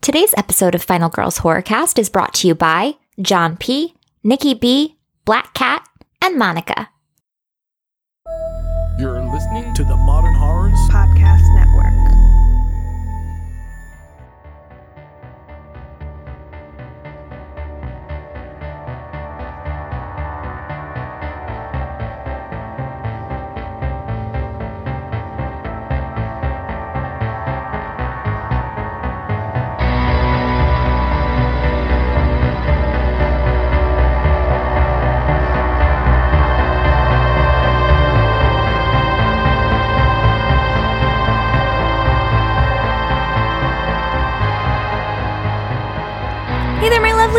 [0.00, 4.96] Today's episode of Final Girls Horrorcast is brought to you by John P., Nikki B.,
[5.24, 5.86] Black Cat,
[6.22, 6.88] and Monica.
[8.98, 12.37] You're listening to the Modern Horrors Podcast Network.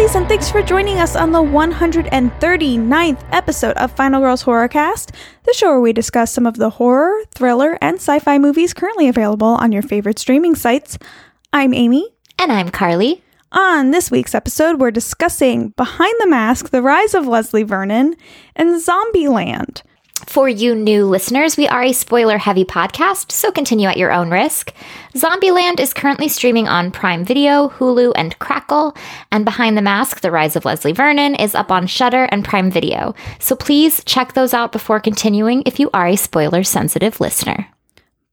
[0.09, 5.13] Lovelies, and thanks for joining us on the 139th episode of Final Girls Horrorcast,
[5.43, 9.07] the show where we discuss some of the horror, thriller, and sci fi movies currently
[9.07, 10.97] available on your favorite streaming sites.
[11.53, 12.07] I'm Amy.
[12.37, 13.23] And I'm Carly.
[13.51, 18.15] On this week's episode, we're discussing Behind the Mask, The Rise of Leslie Vernon,
[18.55, 19.81] and Zombieland.
[20.25, 24.29] For you new listeners, we are a spoiler heavy podcast, so continue at your own
[24.29, 24.73] risk.
[25.15, 28.95] Zombieland is currently streaming on Prime Video, Hulu, and Crackle,
[29.31, 32.69] and Behind the Mask, The Rise of Leslie Vernon is up on Shudder and Prime
[32.69, 33.15] Video.
[33.39, 37.67] So please check those out before continuing if you are a spoiler sensitive listener.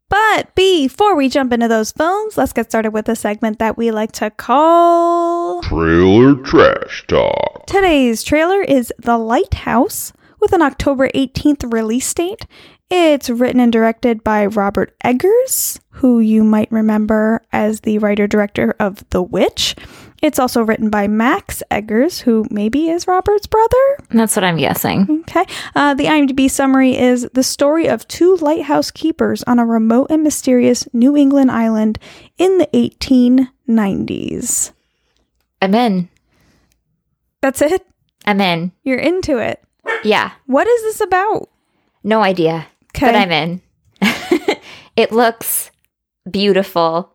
[0.08, 3.90] But before we jump into those films, let's get started with a segment that we
[3.90, 5.62] like to call.
[5.62, 7.66] Trailer Trash Talk.
[7.66, 10.12] Today's trailer is The Lighthouse
[10.46, 12.46] with an October 18th release date.
[12.88, 18.76] It's written and directed by Robert Eggers, who you might remember as the writer director
[18.78, 19.74] of The Witch.
[20.22, 23.98] It's also written by Max Eggers, who maybe is Robert's brother.
[24.10, 25.22] That's what I'm guessing.
[25.22, 25.46] Okay.
[25.74, 30.22] Uh, the IMDb summary is the story of two lighthouse keepers on a remote and
[30.22, 31.98] mysterious New England island
[32.38, 34.70] in the 1890s.
[35.60, 36.08] I'm in.
[37.42, 37.84] That's it?
[38.24, 38.70] I'm in.
[38.84, 39.60] You're into it.
[40.04, 40.32] Yeah.
[40.46, 41.48] What is this about?
[42.04, 42.66] No idea.
[42.94, 43.06] Okay.
[43.06, 43.62] But I'm in.
[44.96, 45.70] it looks
[46.30, 47.12] beautiful.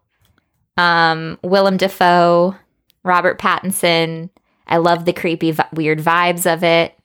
[0.77, 2.55] Um, Willem Dafoe,
[3.03, 4.29] Robert Pattinson.
[4.67, 6.97] I love the creepy, vi- weird vibes of it.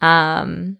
[0.00, 0.78] Um,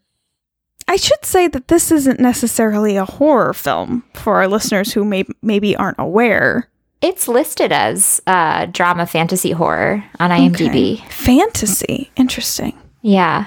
[0.87, 5.27] I should say that this isn't necessarily a horror film for our listeners who may-
[5.43, 6.71] maybe aren't aware.
[7.01, 10.95] it's listed as uh, drama, fantasy, horror on IMDb.
[10.95, 11.09] Okay.
[11.11, 12.11] Fantasy.
[12.17, 12.77] Interesting.
[13.03, 13.47] Yeah,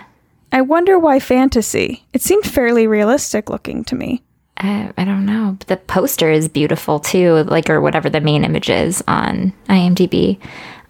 [0.51, 2.06] I wonder why fantasy.
[2.13, 4.22] It seemed fairly realistic looking to me.
[4.57, 5.57] I, I don't know.
[5.67, 10.40] The poster is beautiful too, like or whatever the main image is on IMDb.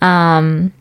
[0.02, 0.74] Um,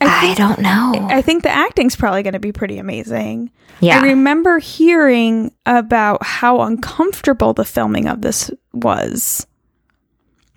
[0.00, 1.08] I, think- don't know.
[1.10, 3.50] I think the acting's probably going to be pretty amazing.
[3.80, 9.46] yeah, I remember hearing about how uncomfortable the filming of this was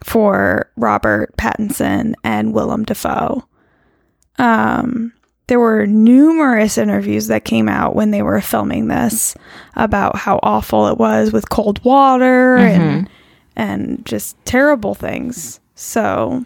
[0.03, 3.43] for Robert Pattinson and Willem Dafoe.
[4.39, 5.13] Um,
[5.47, 9.35] there were numerous interviews that came out when they were filming this
[9.75, 13.13] about how awful it was with cold water and mm-hmm.
[13.55, 15.59] and just terrible things.
[15.75, 16.45] So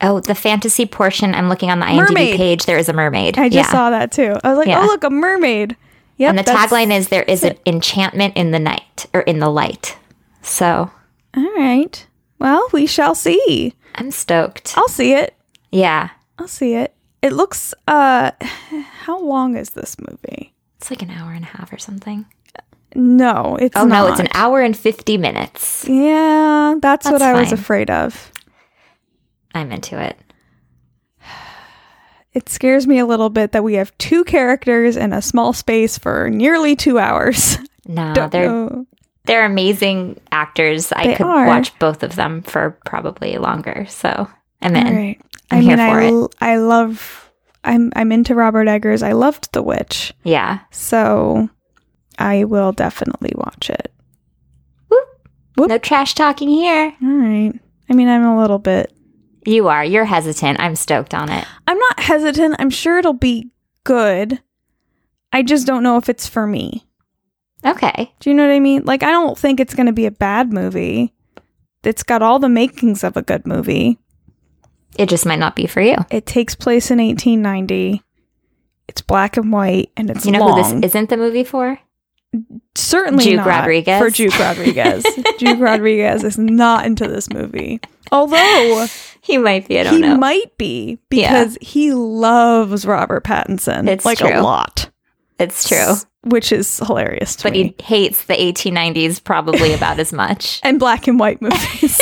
[0.00, 1.34] Oh, the fantasy portion.
[1.34, 2.36] I'm looking on the IMDb Mermaid.
[2.36, 2.66] page.
[2.66, 3.36] There is a mermaid.
[3.36, 3.72] I just yeah.
[3.72, 4.36] saw that too.
[4.44, 4.82] I was like, oh, Yeah.
[4.82, 5.76] oh look, a mermaid.
[6.18, 9.48] Yep, and the tagline is "There is an enchantment in the night or in the
[9.48, 9.96] light."
[10.42, 10.90] So
[11.36, 12.06] All right.
[12.40, 13.74] Well, we shall see.
[13.94, 14.76] I'm stoked.
[14.76, 15.34] I'll see it.
[15.70, 16.92] yeah, I'll see it.
[17.22, 18.30] It looks uh
[19.04, 20.52] how long is this movie?
[20.78, 22.26] it's like an hour and a half or something.
[22.94, 25.86] No, it's Oh no, it's an hour and fifty minutes.
[25.88, 28.32] Yeah, that's, what That's I was afraid of.
[29.54, 30.16] I'm into it.
[32.32, 35.98] It scares me a little bit that we have two characters in a small space
[35.98, 37.58] for nearly 2 hours.
[37.90, 38.86] No, Don't they're know.
[39.24, 40.92] they're amazing actors.
[40.92, 41.46] I could are.
[41.46, 43.86] watch both of them for probably longer.
[43.88, 44.28] So
[44.60, 44.86] I'm in.
[44.86, 45.18] All right.
[45.50, 46.34] I'm I mean, I, it.
[46.40, 47.30] I love
[47.64, 49.02] I'm I'm into Robert Eggers.
[49.02, 50.12] I loved The Witch.
[50.24, 50.60] Yeah.
[50.70, 51.48] So
[52.18, 53.92] I will definitely watch it.
[55.56, 56.94] No trash talking here.
[57.02, 57.52] All right.
[57.90, 58.92] I mean, I'm a little bit
[59.44, 59.84] You are.
[59.84, 60.60] You're hesitant.
[60.60, 61.44] I'm stoked on it.
[61.66, 62.56] I'm not hesitant.
[62.58, 63.50] I'm sure it'll be
[63.82, 64.40] good.
[65.32, 66.86] I just don't know if it's for me.
[67.66, 68.12] Okay.
[68.20, 68.84] Do you know what I mean?
[68.84, 71.12] Like, I don't think it's going to be a bad movie.
[71.82, 73.98] It's got all the makings of a good movie.
[74.96, 75.96] It just might not be for you.
[76.10, 78.02] It takes place in 1890.
[78.88, 80.56] It's black and white, and it's You know long.
[80.64, 81.78] who this isn't the movie for?
[82.74, 83.98] Certainly Duke not Rodriguez?
[84.00, 85.04] for Duke Rodriguez.
[85.38, 87.80] Duke Rodriguez is not into this movie.
[88.12, 88.86] Although
[89.20, 89.78] He might be.
[89.78, 90.16] I don't he know.
[90.16, 91.28] might be Yeah.
[91.44, 93.88] because he loves Robert Pattinson.
[93.88, 94.30] It's like true.
[94.30, 94.90] a lot.
[95.38, 95.94] it's true.
[96.24, 97.74] Which is hilarious to But me.
[97.78, 100.60] he hates the 1890s probably about as much.
[100.64, 102.00] and black and white movies.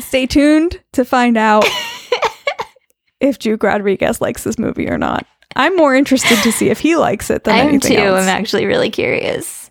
[0.00, 1.64] Stay tuned to find out
[3.20, 5.26] if Juke Rodriguez likes this movie or not.
[5.56, 8.02] I'm more interested to see if he likes it than I am anything too.
[8.02, 8.22] else.
[8.22, 9.70] I'm actually really curious.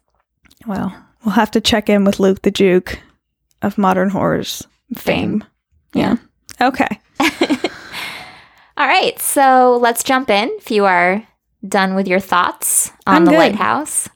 [0.65, 2.99] well, we'll have to check in with Luke the Juke
[3.61, 4.65] of modern horrors
[4.95, 5.41] fame.
[5.41, 5.43] Fame.
[5.93, 6.15] Yeah.
[6.61, 6.99] Okay.
[8.77, 10.49] All right, so let's jump in.
[10.57, 11.27] If you are
[11.67, 13.37] done with your thoughts on I'm the good.
[13.37, 14.09] lighthouse,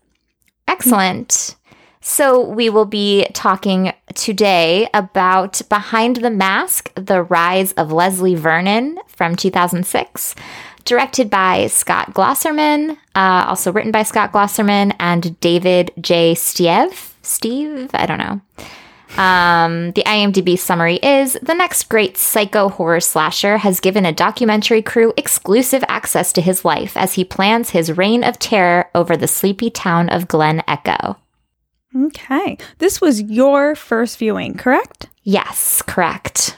[0.67, 1.55] excellent.
[2.09, 8.97] So we will be talking today about Behind the Mask: The Rise of Leslie Vernon
[9.09, 10.33] from 2006,
[10.85, 16.33] directed by Scott Glosserman, uh, also written by Scott Glosserman and David J.
[16.33, 17.11] Stiev.
[17.23, 18.41] Steve, I don't know.
[19.21, 24.81] Um, the IMDb summary is the next great psycho horror slasher has given a documentary
[24.81, 29.27] crew exclusive access to his life as he plans his reign of terror over the
[29.27, 31.17] sleepy town of Glen Echo.
[31.97, 32.57] Okay.
[32.77, 35.07] This was your first viewing, correct?
[35.23, 36.57] Yes, correct.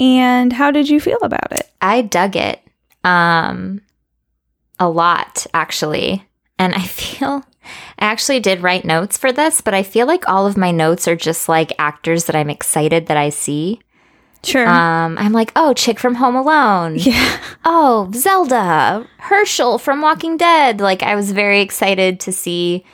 [0.00, 1.68] And how did you feel about it?
[1.80, 2.60] I dug it
[3.04, 3.80] um
[4.78, 6.26] a lot actually.
[6.58, 7.44] And I feel
[7.98, 11.06] I actually did write notes for this, but I feel like all of my notes
[11.06, 13.80] are just like actors that I'm excited that I see.
[14.44, 14.66] Sure.
[14.66, 16.94] Um, I'm like, oh, chick from Home Alone.
[16.98, 17.38] yeah.
[17.64, 20.80] Oh, Zelda, Herschel from Walking Dead.
[20.80, 22.84] Like, I was very excited to see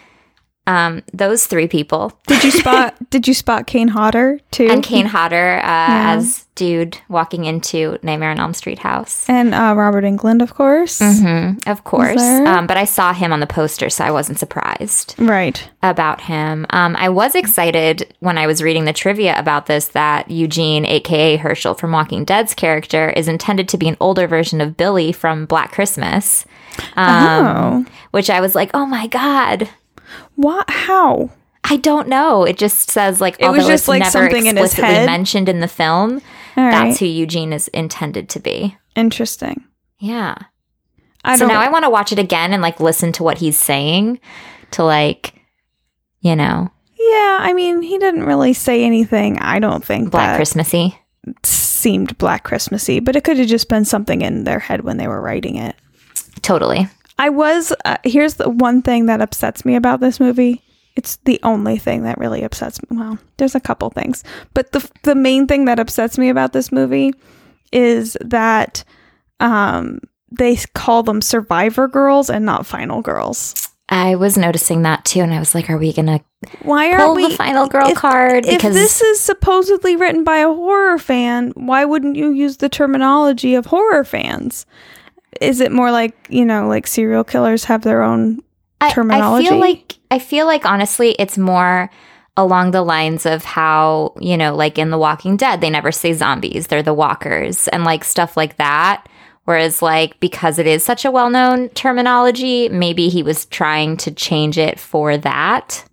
[0.67, 2.19] um, those three people.
[2.27, 4.67] Did you spot did you spot Kane Hodder too?
[4.67, 9.29] And Kane Hodder uh, as dude walking into Nightmare on Elm Street house.
[9.29, 11.01] And uh, Robert Englund, of course.
[11.01, 12.23] hmm of course.
[12.23, 15.69] Um, but I saw him on the poster, so I wasn't surprised Right.
[15.83, 16.65] about him.
[16.71, 21.37] Um, I was excited when I was reading the trivia about this that Eugene, aka
[21.37, 25.45] Herschel from Walking Dead's character, is intended to be an older version of Billy from
[25.47, 26.47] Black Christmas.
[26.97, 27.87] Um, oh.
[28.13, 29.69] which I was like, oh my god.
[30.37, 31.31] What how?
[31.65, 32.45] I don't know.
[32.45, 35.07] It just says like It was just, like, never something in his explicitly head?
[35.07, 36.15] mentioned in the film,
[36.57, 36.71] right.
[36.71, 38.77] that's who Eugene is intended to be.
[38.97, 39.65] Interesting.
[39.99, 40.35] Yeah.
[41.25, 43.57] I so now I want to watch it again and like listen to what he's
[43.57, 44.21] saying
[44.73, 45.33] to like,
[46.21, 49.39] you know, Yeah, I mean, he didn't really say anything.
[49.39, 50.99] I don't think Black Christmassy.
[51.43, 55.09] seemed Black Christmassy, but it could have just been something in their head when they
[55.09, 55.77] were writing it.
[56.43, 56.89] Totally.
[57.19, 60.63] I was uh, here's the one thing that upsets me about this movie.
[60.97, 62.97] It's the only thing that really upsets me.
[62.97, 64.23] Well, there's a couple things,
[64.55, 67.13] but the the main thing that upsets me about this movie
[67.73, 68.85] is that
[69.41, 70.01] um
[70.31, 73.55] they call them survivor girls and not final girls.
[73.89, 76.21] I was noticing that too, and I was like, "Are we gonna
[76.63, 80.39] Why are pull we the final girl if- card?" if this is supposedly written by
[80.39, 84.65] a horror fan, why wouldn't you use the terminology of horror fans?
[85.41, 88.43] Is it more like, you know, like serial killers have their own
[88.81, 89.47] I- terminology?
[89.47, 91.91] I feel like I feel like honestly, it's more
[92.37, 96.13] along the lines of how you know, like in The Walking Dead, they never say
[96.13, 99.07] zombies; they're the walkers, and like stuff like that.
[99.45, 104.57] Whereas, like because it is such a well-known terminology, maybe he was trying to change
[104.57, 105.85] it for that.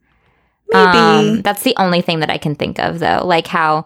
[0.69, 0.97] Maybe.
[0.97, 3.23] Um, that's the only thing that I can think of, though.
[3.25, 3.85] Like how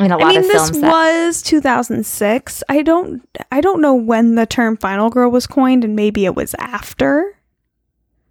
[0.00, 2.64] in a lot I mean, of this that was 2006.
[2.68, 6.34] I don't, I don't know when the term "final girl" was coined, and maybe it
[6.34, 7.38] was after.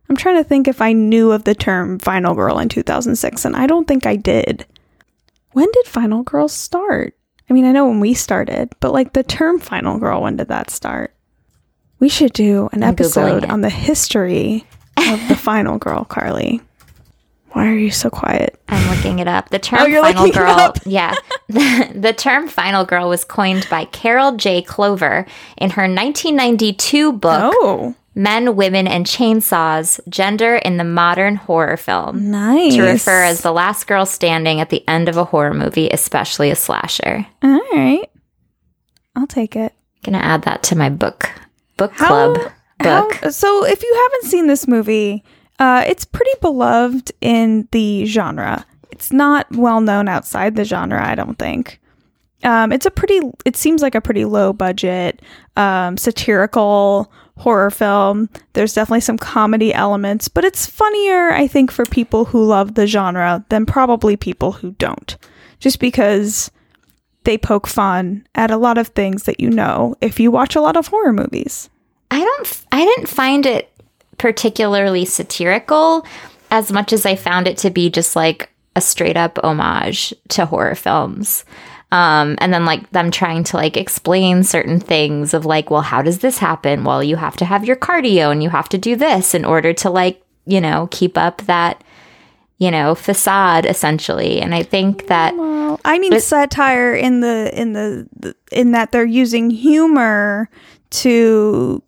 [0.09, 3.55] I'm trying to think if I knew of the term "final girl" in 2006, and
[3.55, 4.65] I don't think I did.
[5.51, 7.15] When did "final girl" start?
[7.49, 10.49] I mean, I know when we started, but like the term "final girl," when did
[10.49, 11.13] that start?
[11.99, 14.65] We should do an I'm episode on the history
[14.97, 16.59] of the final girl, Carly.
[17.53, 18.59] Why are you so quiet?
[18.69, 19.49] I'm looking it up.
[19.49, 21.15] The oh, term Oh, final girl, yeah.
[21.49, 24.61] The, the term final girl was coined by Carol J.
[24.61, 25.25] Clover
[25.57, 32.29] in her 1992 book, Oh, Men, Women, and Chainsaws Gender in the Modern Horror Film,
[32.31, 32.75] nice.
[32.75, 36.51] to refer as the last girl standing at the end of a horror movie, especially
[36.51, 37.25] a slasher.
[37.41, 38.09] All right.
[39.15, 39.73] I'll take it.
[40.03, 41.29] Gonna add that to my book,
[41.77, 43.13] book How- club book.
[43.15, 45.23] How- so, if you haven't seen this movie,
[45.61, 48.65] uh, it's pretty beloved in the genre.
[48.89, 51.79] It's not well known outside the genre, I don't think.
[52.43, 55.21] Um, it's a pretty, it seems like a pretty low budget,
[55.55, 58.27] um, satirical horror film.
[58.53, 62.87] There's definitely some comedy elements, but it's funnier, I think, for people who love the
[62.87, 65.15] genre than probably people who don't.
[65.59, 66.49] Just because
[67.23, 70.61] they poke fun at a lot of things that you know if you watch a
[70.61, 71.69] lot of horror movies.
[72.09, 72.65] I don't.
[72.71, 73.70] I didn't find it
[74.21, 76.05] particularly satirical
[76.51, 80.45] as much as I found it to be just like a straight up homage to
[80.45, 81.43] horror films.
[81.91, 86.03] Um, and then like them trying to like explain certain things of like, well, how
[86.03, 86.83] does this happen?
[86.83, 89.73] Well, you have to have your cardio and you have to do this in order
[89.73, 91.83] to like, you know, keep up that,
[92.59, 94.39] you know, facade essentially.
[94.39, 99.03] And I think that Well, I mean satire in the in the in that they're
[99.03, 100.47] using humor
[100.91, 101.81] to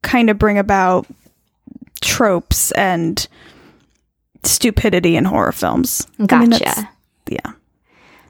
[0.00, 1.06] kind of bring about
[2.00, 3.26] tropes and
[4.42, 6.06] stupidity in horror films.
[6.18, 6.40] I gotcha.
[6.40, 6.84] mean, that's-
[7.28, 7.52] yeah.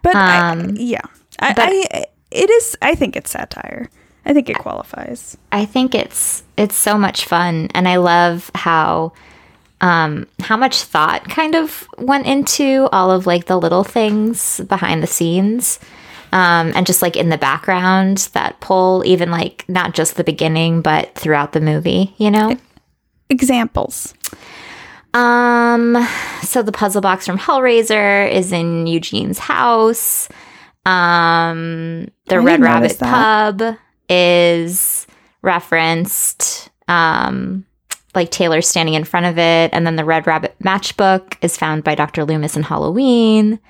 [0.02, 1.00] But I, Um, yeah,
[1.38, 2.76] I, but- I it is.
[2.82, 3.88] I think it's satire.
[4.24, 5.36] I think it qualifies.
[5.52, 9.12] I think it's it's so much fun and I love how
[9.80, 15.02] um how much thought kind of went into all of like the little things behind
[15.02, 15.78] the scenes.
[16.32, 20.82] Um, and just like in the background that pull even like not just the beginning
[20.82, 22.56] but throughout the movie, you know?
[23.28, 24.14] Examples.
[25.14, 25.96] Um,
[26.42, 30.28] so the puzzle box from Hellraiser is in Eugene's house.
[30.84, 33.58] Um, the I Red Rabbit that.
[33.58, 33.76] pub
[34.08, 35.06] is
[35.42, 36.70] referenced.
[36.88, 37.64] Um,
[38.14, 41.84] like Taylor standing in front of it, and then the Red Rabbit matchbook is found
[41.84, 42.24] by Dr.
[42.24, 43.60] Loomis in Halloween.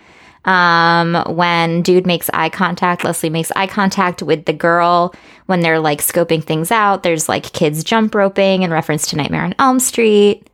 [0.46, 5.14] Um, when dude makes eye contact, Leslie makes eye contact with the girl
[5.46, 7.02] when they're like scoping things out.
[7.02, 10.48] There's like kids jump roping in reference to Nightmare on Elm Street.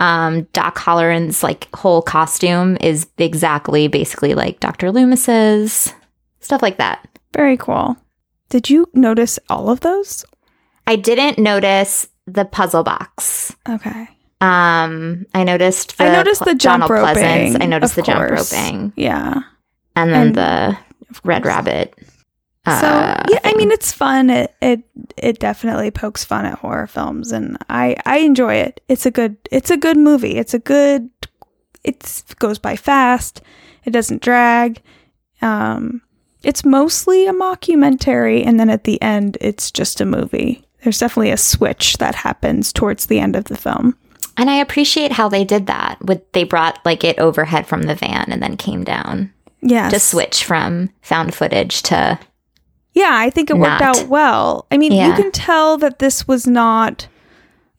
[0.00, 4.90] Um, Doc Halloran's like whole costume is exactly basically like Dr.
[4.90, 5.94] Loomis's
[6.40, 7.06] stuff like that.
[7.32, 7.96] Very cool.
[8.48, 10.24] Did you notice all of those?
[10.86, 13.54] I didn't notice the puzzle box.
[13.68, 14.08] Okay.
[14.40, 17.22] Um, I noticed the I noticed the jump Donald roping.
[17.54, 17.62] Pleasence.
[17.62, 19.40] I noticed the jump roping, Yeah.
[19.94, 20.78] and then And- the
[21.24, 21.46] Red.
[21.46, 21.94] Rabbit.
[22.66, 24.28] So uh, yeah, I mean it's fun.
[24.28, 24.82] It it
[25.16, 28.80] it definitely pokes fun at horror films, and I I enjoy it.
[28.88, 30.36] It's a good it's a good movie.
[30.36, 31.08] It's a good.
[31.84, 33.40] It goes by fast.
[33.84, 34.82] It doesn't drag.
[35.40, 36.02] Um,
[36.42, 40.66] it's mostly a mockumentary, and then at the end, it's just a movie.
[40.82, 43.96] There's definitely a switch that happens towards the end of the film.
[44.36, 45.98] And I appreciate how they did that.
[46.04, 49.92] With they brought like it overhead from the van and then came down Yes.
[49.92, 52.18] to switch from found footage to
[52.92, 54.66] Yeah, I think it worked out well.
[54.70, 57.08] I mean, you can tell that this was not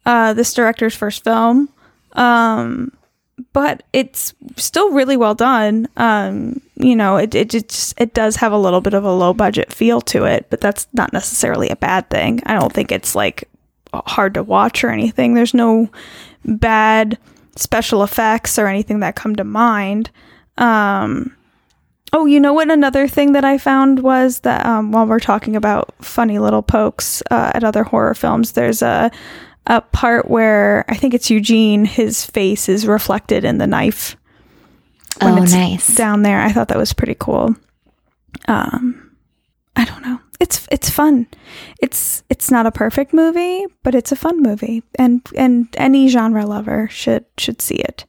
[0.05, 1.69] uh, this director's first film,
[2.13, 2.91] um,
[3.53, 5.87] but it's still really well done.
[5.97, 9.33] Um, you know, it it just it does have a little bit of a low
[9.33, 12.41] budget feel to it, but that's not necessarily a bad thing.
[12.45, 13.49] I don't think it's like
[13.93, 15.33] hard to watch or anything.
[15.33, 15.89] There's no
[16.45, 17.17] bad
[17.55, 20.09] special effects or anything that come to mind.
[20.57, 21.37] Um,
[22.13, 22.71] Oh, you know what?
[22.71, 27.21] Another thing that I found was that um, while we're talking about funny little pokes
[27.29, 29.11] uh, at other horror films, there's a
[29.69, 31.83] a part where I think it's Eugene.
[31.83, 34.15] His face is reflected in the knife
[35.21, 35.95] when oh it's nice.
[35.95, 36.39] down there.
[36.39, 37.55] I thought that was pretty cool.
[38.47, 39.11] Um,
[39.75, 40.19] I don't know.
[40.39, 41.27] It's it's fun.
[41.81, 46.45] It's it's not a perfect movie, but it's a fun movie, and and any genre
[46.45, 48.05] lover should should see it.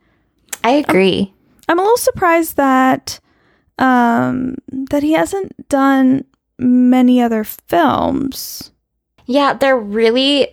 [0.62, 1.32] I agree.
[1.68, 3.20] I'm a little surprised that
[3.78, 6.24] um that he hasn't done
[6.58, 8.72] many other films.
[9.26, 10.48] Yeah, they're really.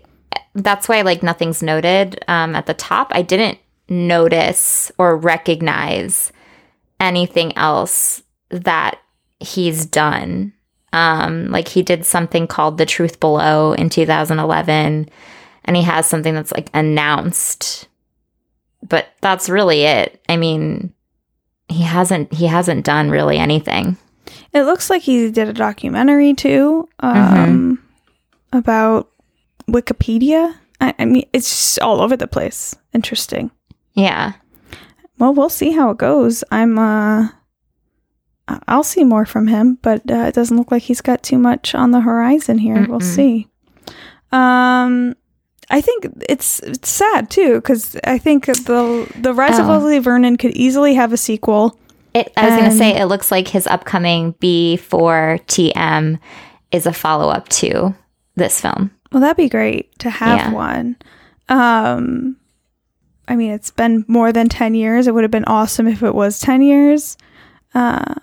[0.53, 3.12] That's why like nothing's noted um, at the top.
[3.12, 6.32] I didn't notice or recognize
[7.00, 9.00] anything else that
[9.39, 10.53] he's done.
[10.96, 15.10] Um, like he did something called The Truth Below in 2011,
[15.66, 17.90] and he has something that's like announced,
[18.82, 20.24] but that's really it.
[20.30, 20.94] I mean,
[21.68, 23.98] he hasn't he hasn't done really anything.
[24.54, 27.84] It looks like he did a documentary too um
[28.54, 29.12] about
[29.68, 30.56] Wikipedia.
[30.80, 32.74] I, I mean, it's all over the place.
[32.94, 33.52] Interesting.
[33.96, 34.32] Yeah.
[35.20, 36.42] Well, we'll see how it goes.
[36.52, 37.28] I'm uh
[38.48, 41.74] I'll see more from him, but uh, it doesn't look like he's got too much
[41.74, 42.86] on the horizon here.
[42.88, 43.48] We'll see.
[44.32, 45.16] Um
[45.72, 49.70] I think it's it's sad too cuz I think the the Rise of Oh.
[49.70, 51.80] Leslie Vernon could easily have a sequel.
[52.14, 56.18] It, I was going to say, it looks like his upcoming B4TM
[56.72, 57.94] is a follow up to
[58.36, 58.92] this film.
[59.12, 60.52] Well, that'd be great to have Yeah.
[60.52, 60.96] one.
[61.50, 62.38] Um
[63.28, 65.08] I mean, it's been more than 10 years.
[65.08, 67.18] It would have been awesome if it was 10 years.
[67.74, 68.16] Uh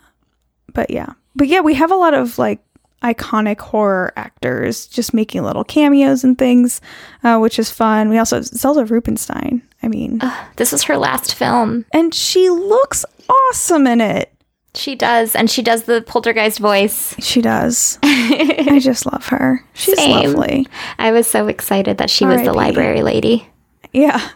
[0.72, 1.12] but yeah.
[1.34, 2.60] But yeah, we have a lot of like
[3.02, 6.80] iconic horror actors just making little cameos and things,
[7.24, 8.08] uh, which is fun.
[8.10, 9.62] We also have Zelda Rubinstein.
[9.82, 10.20] I mean,
[10.56, 11.84] This is her last film.
[11.92, 14.32] and she looks awesome in it.
[14.74, 17.14] She does, and she does the poltergeist voice.
[17.18, 17.98] She does.
[18.02, 19.62] I just love her.
[19.74, 20.32] She's Same.
[20.32, 20.66] lovely.
[20.98, 23.46] I was so excited that she was the library lady.
[23.92, 24.30] Yeah.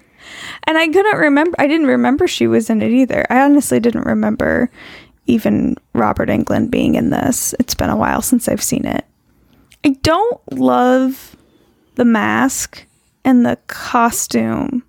[0.64, 3.24] And I couldn't remember, I didn't remember she was in it either.
[3.30, 4.70] I honestly didn't remember
[5.26, 7.54] even Robert Englund being in this.
[7.58, 9.04] It's been a while since I've seen it.
[9.84, 11.36] I don't love
[11.96, 12.84] the mask
[13.24, 14.82] and the costume.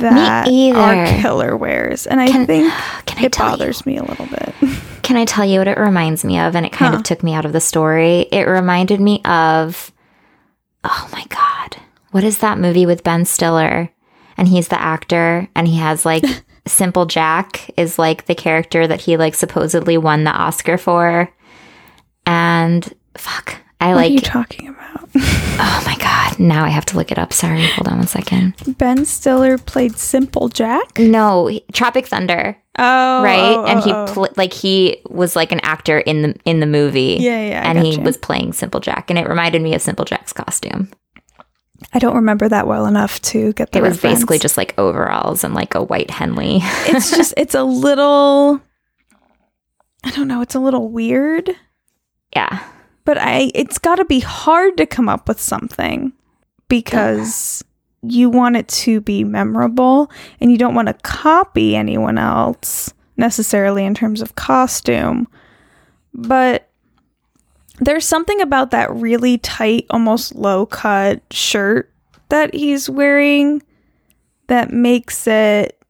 [0.00, 2.72] that our killer wears, and I Can- think
[3.06, 3.56] can I it tell you?
[3.58, 4.54] bothers me a little bit.
[5.02, 6.54] Can I tell you what it reminds me of?
[6.54, 6.98] And it kind Huh.
[6.98, 8.26] of took me out of the story.
[8.30, 9.90] It reminded me of,
[10.84, 11.76] oh my God,
[12.10, 13.88] what is that movie with Ben Stiller?
[14.36, 16.24] And he's the actor, and he has like
[16.68, 21.32] Simple Jack is like the character that he like supposedly won the Oscar for.
[22.26, 25.08] And fuck, I like what are you talking about?
[25.14, 27.32] oh my God, now I have to look it up.
[27.32, 28.54] Sorry, hold on one second.
[28.78, 30.98] ben Stiller played Simple Jack.
[30.98, 32.56] No, he- Tropic Thunder.
[32.80, 34.06] Oh, right oh, and oh, he oh.
[34.06, 37.84] pl- like he was like an actor in the in the movie Yeah, yeah, and
[37.84, 40.88] he was playing simple jack and it reminded me of simple jack's costume
[41.92, 45.44] I don't remember that well enough to get the it was basically just like overalls
[45.44, 46.60] and like a white henley.
[46.86, 48.60] It's just it's a little
[50.04, 51.50] I don't know, it's a little weird,
[52.34, 52.64] yeah.
[53.04, 56.12] But I it's got to be hard to come up with something
[56.68, 57.64] because
[58.02, 63.84] you want it to be memorable and you don't want to copy anyone else necessarily
[63.84, 65.26] in terms of costume.
[66.14, 66.67] But
[67.80, 71.92] there's something about that really tight, almost low cut shirt
[72.28, 73.62] that he's wearing
[74.48, 75.80] that makes it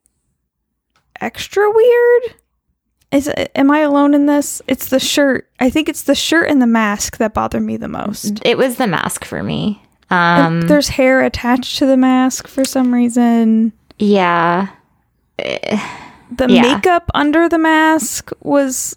[1.21, 2.23] extra weird.
[3.11, 4.61] Is it, am I alone in this?
[4.69, 5.49] It's the shirt.
[5.59, 8.41] I think it's the shirt and the mask that bother me the most.
[8.45, 12.95] it was the mask for me um there's hair attached to the mask for some
[12.95, 13.73] reason.
[13.99, 14.69] yeah
[15.39, 16.63] The Yeah.
[16.75, 18.97] makeup under the mask was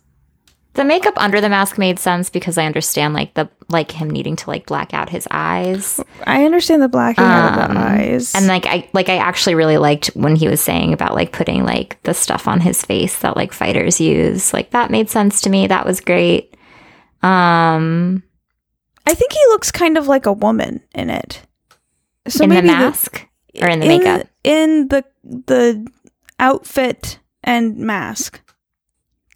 [0.73, 4.35] the makeup under the mask made sense because i understand like the like him needing
[4.35, 8.33] to like black out his eyes I understand the blacking out of Um, the eyes.
[8.35, 11.63] and like i like i actually really liked when he was saying about like putting
[11.65, 15.49] like the stuff on his face that like fighters use like that made sense to
[15.49, 16.55] me that was great
[17.21, 18.23] um
[19.05, 21.41] I think he looks kind of like a woman in it.
[22.27, 23.27] So in the maybe mask
[23.59, 25.87] or in the in- makeup in the the
[26.39, 28.39] outfit and mask.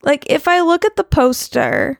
[0.06, 2.00] Like if I look at the poster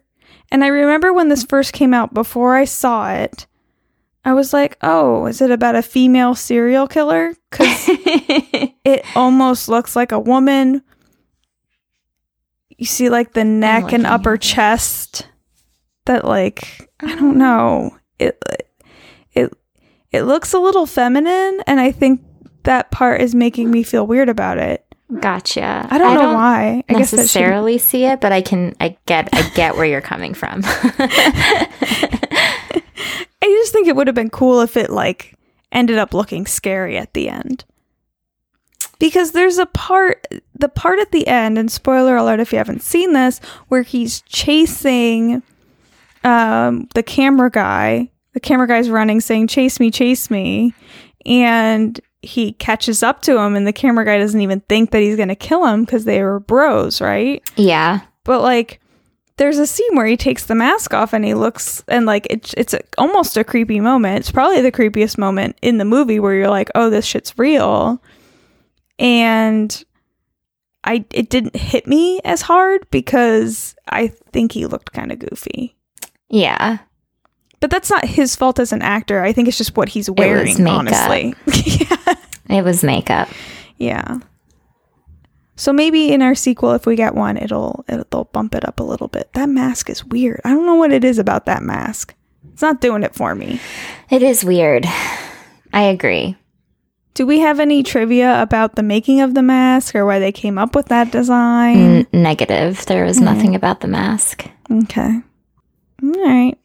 [0.52, 3.48] and I remember when this first came out before I saw it,
[4.24, 9.96] I was like, "Oh, is it about a female serial killer?" Cuz it almost looks
[9.96, 10.84] like a woman.
[12.78, 15.28] You see like the neck and upper chest
[16.06, 17.98] that like I don't know.
[18.20, 18.42] It
[19.34, 19.52] it
[20.12, 22.22] it looks a little feminine and I think
[22.64, 24.85] that part is making me feel weird about it.
[25.20, 26.84] Gotcha I don't know why.
[26.90, 30.34] I guess necessarily see it but i can i get i get where you're coming
[30.34, 30.62] from
[33.46, 35.36] I just think it would have been cool if it like
[35.72, 37.64] ended up looking scary at the end.
[38.98, 42.82] Because there's a part the part at the end and spoiler alert if you haven't
[42.82, 45.44] seen this where he's chasing
[46.24, 48.10] um the camera guy.
[48.34, 50.74] The camera guy's running saying chase me chase me
[51.26, 55.16] and he catches up to him and the camera guy doesn't even think that he's
[55.16, 57.42] going to kill him cuz they were bros, right?
[57.56, 58.80] yeah but like
[59.38, 62.54] there's a scene where he takes the mask off and he looks and like it's
[62.56, 64.20] it's a, almost a creepy moment.
[64.20, 68.02] It's probably the creepiest moment in the movie where you're like, "Oh, this shit's real."
[68.98, 69.84] And
[70.86, 75.76] I it didn't hit me as hard because I think he looked kind of goofy.
[76.30, 76.78] yeah
[77.60, 79.22] But that's not his fault as an actor.
[79.22, 81.34] I think it's just what he's wearing, honestly.
[81.66, 82.05] yeah.
[82.50, 83.30] It was makeup
[83.78, 84.20] Yeah.
[85.58, 88.82] So maybe in our sequel, if we get one, it'll, it'll they'll bump it up
[88.82, 89.32] a little bit.
[89.34, 90.42] That mask is weird.
[90.44, 92.14] I don't know what it is about that mask.
[92.52, 93.60] It's not doing it for me.
[94.10, 94.86] it is weird
[95.74, 96.38] i agree
[97.16, 100.58] Do we have any trivia about the making of the mask or why they came
[100.58, 101.78] up with that design?
[101.78, 103.26] N- negative there was mm-hmm.
[103.26, 105.22] nothing about the mask Okay.
[106.04, 106.58] All right.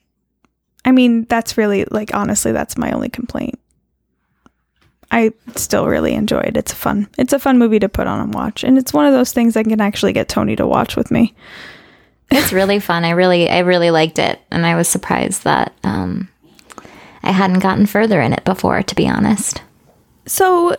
[0.84, 3.58] I mean, that's really like honestly, that's my only complaint.
[5.10, 6.56] I still really enjoy it.
[6.56, 7.08] It's a fun.
[7.18, 9.56] It's a fun movie to put on and watch, and it's one of those things
[9.56, 11.34] I can actually get Tony to watch with me.
[12.30, 13.04] It's really fun.
[13.04, 16.28] I really, I really liked it, and I was surprised that um,
[17.24, 18.82] I hadn't gotten further in it before.
[18.82, 19.62] To be honest,
[20.26, 20.76] So,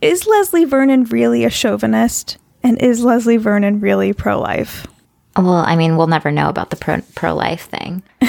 [0.00, 2.38] is Leslie Vernon really a chauvinist?
[2.62, 4.86] And is Leslie Vernon really pro life?
[5.36, 8.02] well, I mean, we'll never know about the pro pro life thing.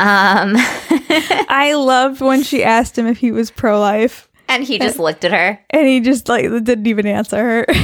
[0.00, 0.54] Um,
[1.48, 5.24] I loved when she asked him if he was pro life, and he just looked
[5.24, 5.60] at her.
[5.70, 7.66] and he just like didn't even answer her.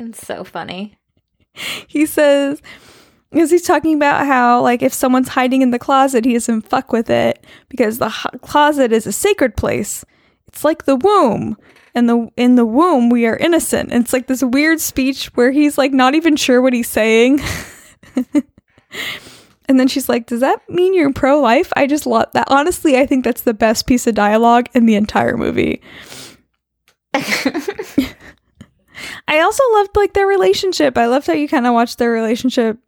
[0.00, 0.98] It's so funny.
[1.86, 2.60] he says,
[3.30, 6.90] because he's talking about how, like, if someone's hiding in the closet, he doesn't fuck
[6.90, 10.04] with it because the h- closet is a sacred place.
[10.48, 11.56] It's like the womb.
[11.94, 13.92] And the in the womb we are innocent.
[13.92, 17.40] And it's like this weird speech where he's like not even sure what he's saying.
[19.66, 22.50] and then she's like, "Does that mean you're pro life?" I just love that.
[22.50, 25.80] Honestly, I think that's the best piece of dialogue in the entire movie.
[27.14, 28.34] I
[29.40, 30.98] also loved like their relationship.
[30.98, 32.78] I loved how you kind of watched their relationship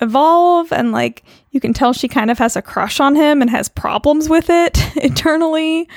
[0.00, 3.50] evolve and like you can tell she kind of has a crush on him and
[3.50, 5.88] has problems with it internally.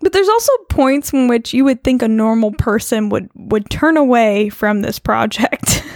[0.00, 3.96] But there's also points in which you would think a normal person would would turn
[3.96, 5.82] away from this project.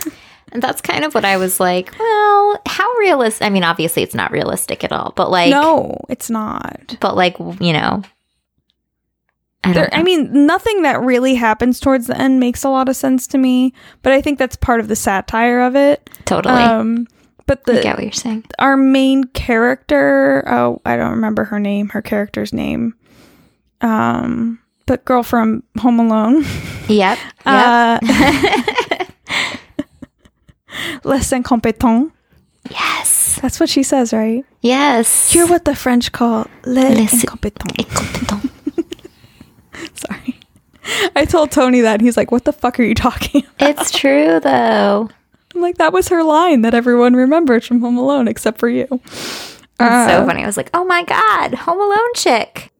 [0.52, 3.46] And that's kind of what I was like, well, how realistic?
[3.46, 6.96] I mean, obviously it's not realistic at all, but like, no, it's not.
[7.00, 8.02] but like, you know,
[9.64, 9.98] I There, know.
[9.98, 13.38] I mean, nothing that really happens towards the end makes a lot of sense to
[13.38, 16.08] me, but I think that's part of the satire of it.
[16.24, 16.54] totally.
[16.62, 17.06] Um,
[17.46, 18.44] but I the get what you're saying.
[18.58, 22.94] our main character, oh, I don't remember her name, her character's name.
[23.80, 26.44] Um, but girl from Home Alone,
[26.88, 27.18] Yep.
[27.46, 27.46] Yep.
[27.46, 27.98] uh,
[31.04, 32.12] les incompetents.
[32.70, 33.38] yes.
[33.40, 34.44] That's what she says, right?
[34.62, 35.34] Yes.
[35.34, 37.78] You're what the French call les, Les- incompetents.
[37.78, 38.52] Incompetent.
[39.94, 40.40] Sorry.
[41.14, 42.00] I told Tony that.
[42.00, 43.70] He's like, what the fuck are you talking about?
[43.78, 45.08] it's true though.
[45.54, 48.86] I'm like, that was her line that everyone remembers from Home Alone except for you.
[48.90, 50.42] It's Uh, so funny.
[50.42, 52.72] I was like, oh my God, Home Alone chick.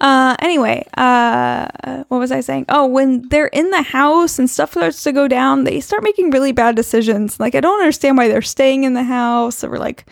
[0.00, 1.68] Uh, anyway, uh,
[2.08, 2.66] what was I saying?
[2.68, 6.30] Oh, when they're in the house and stuff starts to go down, they start making
[6.30, 7.38] really bad decisions.
[7.38, 9.62] Like, I don't understand why they're staying in the house.
[9.62, 10.04] Or like,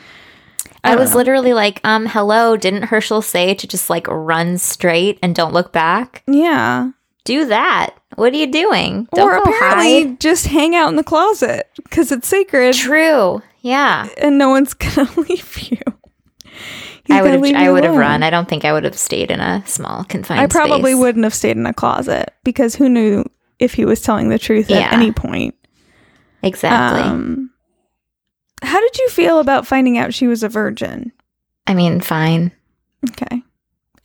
[0.85, 1.17] I, don't was know.
[1.19, 5.73] literally like, um, hello, didn't Herschel say to just like run straight and don't look
[5.73, 6.23] back?
[6.27, 6.91] yeah.
[7.25, 7.95] Do that.
[8.15, 9.07] What are you doing?
[9.15, 10.21] Don't or apparently hide.
[10.21, 13.43] just hang out in the closet because it's sacred True.
[13.61, 14.09] Yeah.
[14.17, 15.79] and no one's gonna leave you.
[17.11, 18.23] I would have I would have run.
[18.23, 21.01] I don't think I would have stayed in a small confined I probably space.
[21.01, 23.25] wouldn't have stayed in a closet because who knew
[23.59, 24.79] if he was telling the truth Yeah.
[24.81, 25.55] at any point.
[26.43, 27.03] Exactly.
[27.03, 27.51] Um,
[28.63, 31.13] how did you feel about finding out she was a virgin?
[31.67, 32.53] I mean, fine.
[33.11, 33.43] Okay.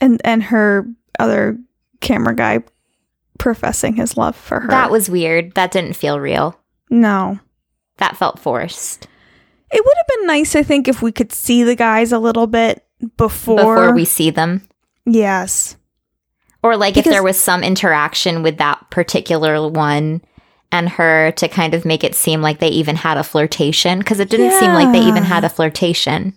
[0.01, 0.85] And and her
[1.19, 1.57] other
[2.01, 2.63] camera guy
[3.37, 4.67] professing his love for her.
[4.69, 5.55] That was weird.
[5.55, 6.59] That didn't feel real.
[6.89, 7.39] no.
[7.97, 9.07] That felt forced.
[9.71, 12.45] It would have been nice, I think, if we could see the guys a little
[12.45, 12.85] bit
[13.17, 13.55] before.
[13.57, 14.61] Before we see them.
[15.05, 15.75] Yes.
[16.63, 20.21] Or like Because- if there was some interaction with that particular one
[20.71, 23.99] and her to kind of make it seem like they even had a flirtation.
[23.99, 26.33] Because it didn't seem like they even had a flirtation.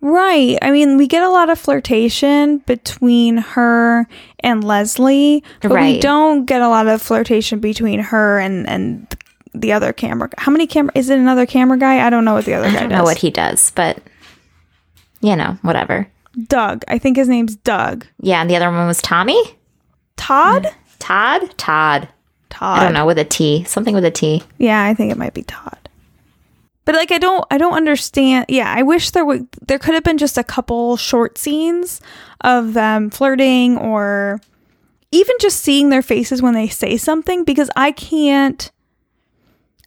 [0.00, 0.58] Right.
[0.62, 4.06] I mean, we get a lot of flirtation between her
[4.40, 9.14] and Leslie, but we don't get a lot of flirtation between her and and
[9.54, 10.28] the other camera.
[10.38, 10.92] How many camera?
[10.94, 12.06] Is it another camera guy?
[12.06, 12.90] I don't know what the other I guy does.
[12.90, 13.98] know what he does, but
[15.20, 16.08] you know, whatever.
[16.48, 16.84] Doug.
[16.88, 18.06] I think his name's Doug.
[18.20, 19.40] Yeah, and the other one was Tommy?
[20.16, 20.66] Todd.
[20.98, 21.56] Todd?
[21.56, 22.08] Todd.
[22.50, 22.78] Todd.
[22.78, 23.64] I don't know, with a T.
[23.64, 24.42] Something with a T.
[24.58, 25.78] Yeah, I think it might be Todd.
[26.84, 28.46] But like I don't I don't understand.
[28.48, 32.00] Yeah, I wish there would there could have been just a couple short scenes
[32.42, 34.40] of them flirting or
[35.10, 38.70] even just seeing their faces when they say something because I can't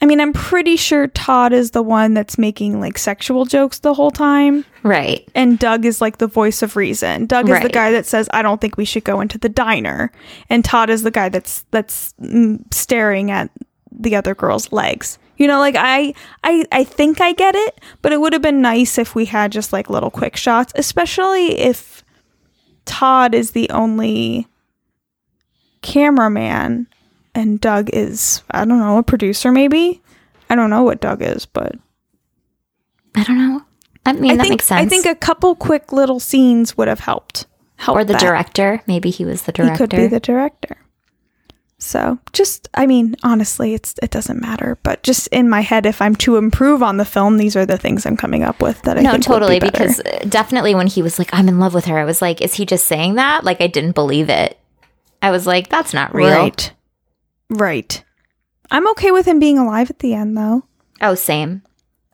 [0.01, 3.93] I mean, I'm pretty sure Todd is the one that's making like sexual jokes the
[3.93, 5.27] whole time Right.
[5.35, 7.25] and Doug is like the voice of reason.
[7.25, 10.11] Doug is the guy that says I don't think we should go into the diner
[10.49, 13.49] and Todd is the guy that's that's mm, staring at
[13.91, 15.19] the other girl's legs.
[15.37, 16.13] You know, like I
[16.43, 19.51] I I think I get it, but it would have been nice if we had
[19.51, 22.03] just like little quick shots, especially if
[22.85, 24.47] Todd is the only
[25.81, 26.87] cameraman
[27.33, 30.01] and Doug is I don't know, a producer maybe.
[30.49, 31.75] I don't know what Doug is, but
[33.15, 33.61] I don't know.
[34.17, 34.85] I mean, I that think makes sense.
[34.85, 37.45] I think a couple quick little scenes would have helped.
[37.77, 38.21] Helped or the that.
[38.21, 38.81] director.
[38.87, 39.73] Maybe he was the director.
[39.73, 40.77] He could be the director.
[41.81, 44.77] So just, I mean, honestly, it's it doesn't matter.
[44.83, 47.77] But just in my head, if I'm to improve on the film, these are the
[47.77, 49.61] things I'm coming up with that I no, totally.
[49.61, 52.21] be because uh, definitely when he was like, I'm in love with her, I was
[52.21, 53.45] like, is he just saying that?
[53.45, 54.59] Like, I didn't believe it.
[55.21, 56.29] I was like, that's not real.
[56.29, 56.73] right,
[57.49, 58.03] right.
[58.71, 60.63] I'm okay with him being alive at the end, though.
[61.01, 61.63] Oh, same.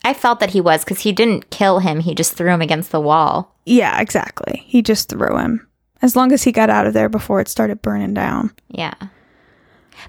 [0.06, 2.00] I felt that he was because he didn't kill him.
[2.00, 3.54] He just threw him against the wall.
[3.64, 4.62] Yeah, exactly.
[4.66, 5.66] He just threw him.
[6.02, 8.52] As long as he got out of there before it started burning down.
[8.68, 8.94] Yeah.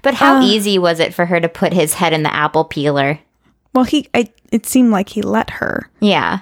[0.02, 0.42] But how Uh.
[0.42, 3.18] easy was it for her to put his head in the apple peeler?
[3.74, 5.90] Well, he, I, it seemed like he let her.
[6.00, 6.40] Yeah.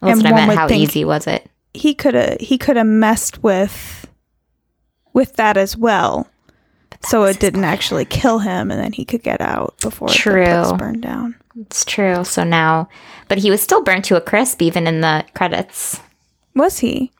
[0.00, 0.58] That's And what I meant.
[0.58, 1.48] How easy was it?
[1.74, 4.06] he could have he could have messed with
[5.14, 6.28] with that as well
[7.06, 10.44] so it didn't actually kill him and then he could get out before True.
[10.44, 12.24] the place burned down It's true.
[12.24, 12.88] So now,
[13.28, 16.00] but he was still burnt to a crisp even in the credits.
[16.54, 17.10] was he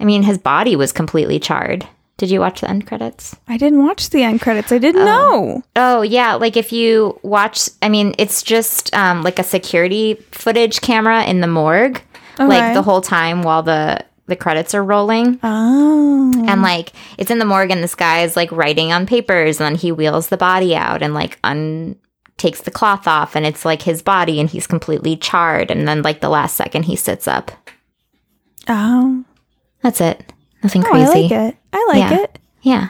[0.00, 1.86] I mean, his body was completely charred.
[2.16, 3.36] Did you watch the end credits?
[3.48, 7.68] i didn't watch the end credits i didn't know Oh yeah, like if you watch,
[7.80, 12.00] I mean, it's just um, like a security footage camera in the morgue,
[12.40, 12.46] Okay.
[12.46, 15.38] like the whole time while the the credits are rolling.
[15.42, 16.31] Oh.
[16.52, 19.66] And like it's in the morgue and this guy is like writing on papers and
[19.66, 21.96] then he wheels the body out and like un
[22.38, 26.02] takes the cloth off and it's like his body and he's completely charred and then
[26.02, 27.52] like the last second he sits up.
[28.68, 29.24] Oh.
[29.82, 30.32] That's it.
[30.62, 31.04] Nothing Oh, crazy.
[31.04, 31.56] I like it.
[31.72, 32.20] I like Yeah.
[32.22, 32.38] it.
[32.62, 32.88] Yeah.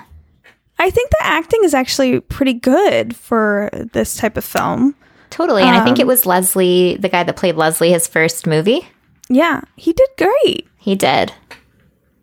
[0.78, 4.94] I think the acting is actually pretty good for this type of film.
[5.30, 5.62] Totally.
[5.62, 8.86] And I think Um, it was Leslie, the guy that played Leslie his first movie.
[9.28, 10.66] Yeah, he did great.
[10.76, 11.32] He did.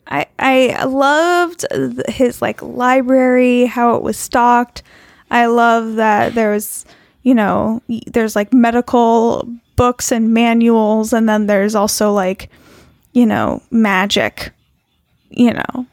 [0.10, 1.66] I I loved
[2.10, 4.84] his like library, how it was stocked.
[5.32, 6.86] I love that there was,
[7.24, 12.50] you know, there's like medical books and manuals, and then there's also like,
[13.14, 14.52] you know, magic.
[15.30, 15.86] You know,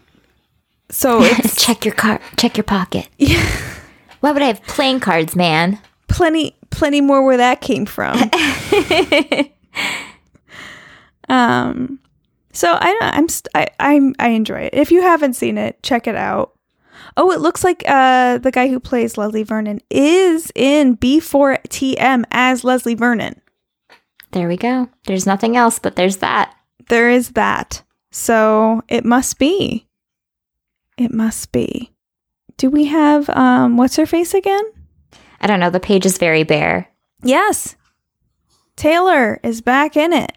[0.90, 3.08] so it's check your car check your pocket.
[3.18, 3.44] Yeah.
[4.20, 5.78] Why would I have playing cards, man?
[6.08, 8.18] plenty plenty more where that came from.
[11.28, 11.98] um
[12.56, 14.74] so I I'm st- I I'm I enjoy it.
[14.74, 16.54] If you haven't seen it, check it out.
[17.18, 22.64] Oh, it looks like uh the guy who plays Leslie Vernon is in B4TM as
[22.64, 23.40] Leslie Vernon.
[24.32, 24.88] There we go.
[25.04, 26.54] There's nothing else, but there's that.
[26.88, 27.82] There is that.
[28.10, 29.86] So it must be.
[30.96, 31.92] It must be.
[32.56, 34.64] Do we have um what's her face again?
[35.42, 35.68] I don't know.
[35.68, 36.88] The page is very bare.
[37.22, 37.76] Yes.
[38.76, 40.32] Taylor is back in it.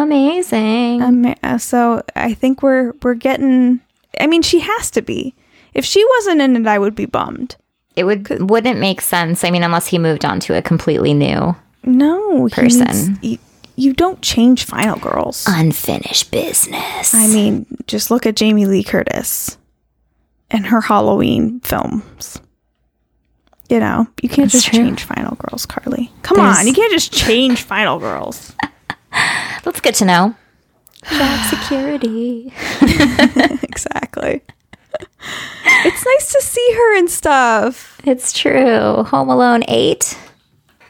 [0.00, 1.02] Amazing.
[1.02, 3.80] Um, so I think we're we're getting.
[4.20, 5.34] I mean, she has to be.
[5.74, 7.56] If she wasn't in it, I would be bummed.
[7.96, 9.44] it would wouldn't make sense.
[9.44, 12.86] I mean, unless he moved on to a completely new No, Person.
[12.86, 13.38] needs- you,
[13.76, 15.44] you don't change Final Girls.
[15.48, 17.14] unfinished business.
[17.14, 19.56] I mean, just look at Jamie Lee Curtis
[20.50, 22.38] and her Halloween films.
[23.70, 24.84] You know, you can't That's just true.
[24.84, 26.10] change Final Girls, Carly.
[26.22, 28.52] Come There's- on, you can't just change Final Girls.
[29.62, 30.34] that's good to know.
[31.10, 32.52] Job security.
[33.62, 34.42] exactly.
[35.84, 38.00] it's nice to see her and stuff.
[38.04, 39.02] It's true.
[39.04, 40.18] Home Alone eight.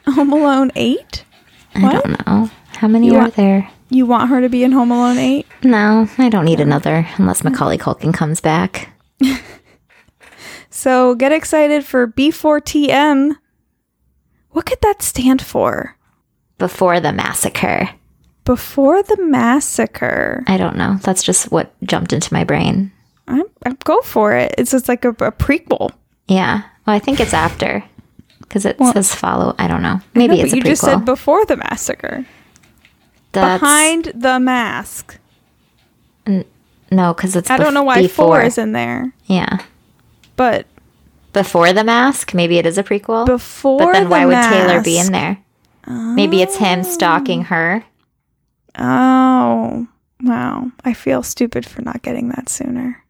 [0.07, 1.23] Home Alone 8?
[1.75, 3.69] I don't know how many You are want- there.
[3.89, 5.45] You want her to be in Home Alone 8?
[5.63, 8.89] No, I don't need another unless Macaulay Culkin comes back.
[10.69, 13.35] So get excited for B4TM.
[14.49, 15.95] What could that stand for?
[16.57, 17.89] Before the massacre.
[18.45, 20.43] Before the massacre.
[20.47, 20.97] I don't know.
[21.01, 22.91] That's just what jumped into my brain.
[23.27, 24.53] I'm, I'm go for it.
[24.57, 25.91] It's just like a, a prequel.
[26.27, 26.63] Yeah.
[26.85, 27.83] Well, I think it's after
[28.41, 29.55] because it Well- says follow.
[29.57, 29.99] I don't know.
[30.13, 30.65] Maybe No, it's you prequel.
[30.65, 32.25] just said before the massacre.
[33.31, 35.17] That's, Behind the mask.
[36.27, 37.49] No, because it's.
[37.49, 38.25] I don't know why before.
[38.27, 39.59] four is in there, Yeah.
[40.35, 40.67] but
[41.33, 43.25] Before the mask, maybe it is a prequel.
[43.25, 45.39] before but then the why would Taylor be in there?
[45.87, 47.43] Maybe it's him stalking oh.
[47.45, 47.83] her.
[48.77, 49.87] Oh,
[50.21, 50.71] wow.
[50.83, 53.03] I feel stupid for not getting that sooner.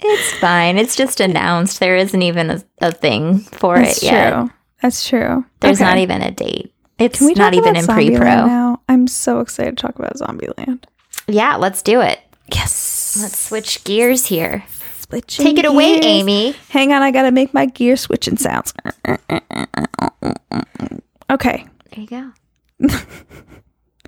[0.00, 0.78] It's fine.
[0.78, 1.80] It's just announced.
[1.80, 4.30] There isn't even a, a thing for That's it yet.
[4.30, 4.54] That's true.
[4.82, 5.44] That's true.
[5.60, 5.88] There's Okay.
[5.90, 6.72] not even a date.
[6.98, 8.24] It's not even in pre pro.
[8.46, 8.80] now?
[8.88, 10.84] I'm so excited to talk about Zombieland.
[11.26, 12.20] Yeah, let's do it.
[12.52, 13.18] Yes.
[13.20, 14.64] Let's switch gears here.
[15.10, 15.98] Switching Take it away.
[16.00, 16.52] Amy.
[16.68, 18.74] Hang on, I gotta make my gear switching sounds.
[21.30, 22.32] Okay, There you go.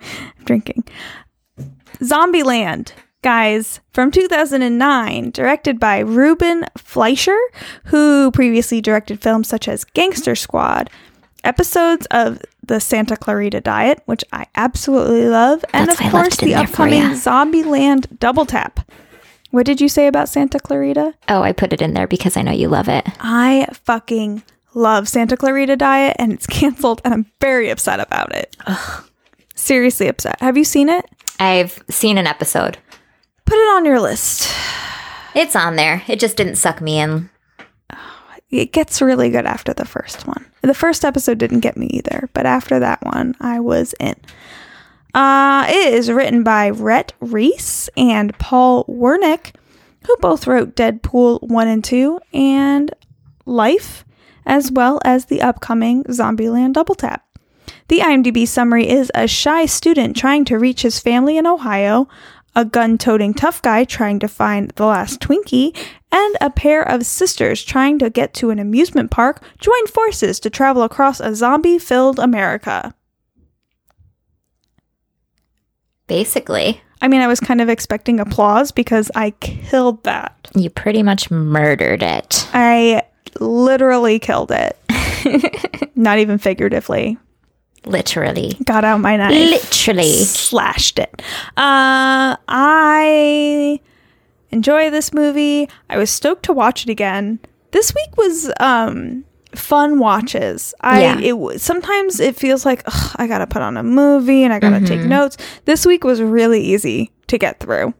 [0.03, 0.83] I'm drinking.
[1.99, 7.37] Zombieland, guys, from 2009, directed by Ruben Fleischer,
[7.85, 10.89] who previously directed films such as Gangster Squad,
[11.43, 16.13] episodes of the Santa Clarita Diet, which I absolutely love, and That's of why I
[16.13, 17.01] left course the upcoming.
[17.13, 18.79] Zombieland Double Tap.
[19.51, 21.13] What did you say about Santa Clarita?
[21.27, 23.05] Oh, I put it in there because I know you love it.
[23.19, 28.55] I fucking love Santa Clarita Diet and it's canceled and I'm very upset about it.
[29.53, 30.39] Seriously upset.
[30.39, 31.05] Have you seen it?
[31.39, 32.77] I've seen an episode.
[33.45, 34.49] Put it on your list.
[35.35, 36.03] It's on there.
[36.07, 37.29] It just didn't suck me in.
[38.49, 40.45] It gets really good after the first one.
[40.61, 44.15] The first episode didn't get me either, but after that one, I was in.
[45.13, 49.53] Uh, it is written by Rhett Reese and Paul Wernick,
[50.07, 52.93] who both wrote Deadpool 1 and 2 and
[53.45, 54.05] Life,
[54.45, 57.25] as well as the upcoming Zombieland Double Tap.
[57.89, 62.07] The IMDb summary is a shy student trying to reach his family in Ohio,
[62.55, 65.75] a gun toting tough guy trying to find the last Twinkie,
[66.11, 70.49] and a pair of sisters trying to get to an amusement park join forces to
[70.49, 72.93] travel across a zombie filled America.
[76.11, 80.49] Basically, I mean, I was kind of expecting applause because I killed that.
[80.53, 82.47] you pretty much murdered it.
[82.53, 83.03] I
[83.39, 84.77] literally killed it.
[85.95, 87.17] Not even figuratively.
[87.85, 88.57] Literally.
[88.65, 89.31] Got out my knife.
[89.31, 90.11] Literally.
[90.25, 91.21] slashed it.
[91.55, 93.79] Uh, I
[94.49, 95.69] enjoy this movie.
[95.89, 97.39] I was stoked to watch it again.
[97.71, 99.23] This week was um
[99.55, 100.73] fun watches.
[100.81, 101.19] I Yeah.
[101.19, 104.79] it sometimes it feels like ugh, I gotta put on a movie and I gotta
[104.79, 105.09] take mm-hmm.
[105.09, 105.37] notes.
[105.65, 107.93] This week was really easy to get through.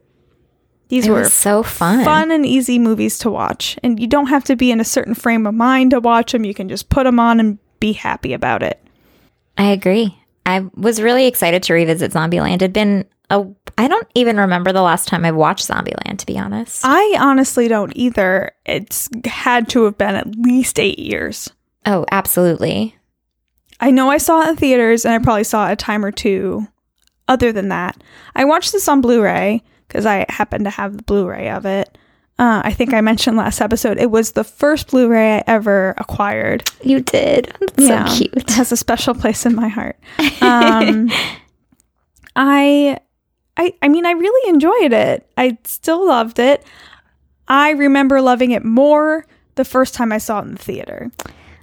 [0.90, 2.04] These It were so fun.
[2.04, 5.14] fun and easy movies to watch, and you don't have to be in a certain
[5.14, 6.44] frame of mind to watch them.
[6.44, 8.84] You can just put them on and be happy about it.
[9.58, 10.18] I agree.
[10.46, 12.56] I was really excited to revisit Zombieland.
[12.56, 13.46] It'd been a
[13.78, 16.82] I don't even remember the last time I've watched Zombieland to be honest.
[16.84, 18.52] I honestly don't either.
[18.66, 21.50] It's had to have been at least eight years.
[21.86, 22.96] oh, absolutely.
[23.80, 26.12] I know I saw it in theaters and I probably saw it a time or
[26.12, 26.68] two.
[27.28, 28.02] Other than that,
[28.36, 31.66] I watched this on Blu ray because I happen to have the Blu ray of
[31.66, 31.98] it.
[32.38, 35.94] Uh, I think I mentioned last episode it was the first Blu ray I ever
[35.98, 36.70] acquired.
[36.84, 37.54] You did.
[37.60, 38.34] That's Yeah, so cute.
[38.36, 39.98] It has a special place in my heart.
[40.42, 41.12] Um,
[42.36, 42.98] I,
[43.58, 45.30] I, I mean, I really enjoyed it.
[45.38, 46.64] I still loved it.
[47.48, 51.12] I remember loving it more the first time I saw it in the theater.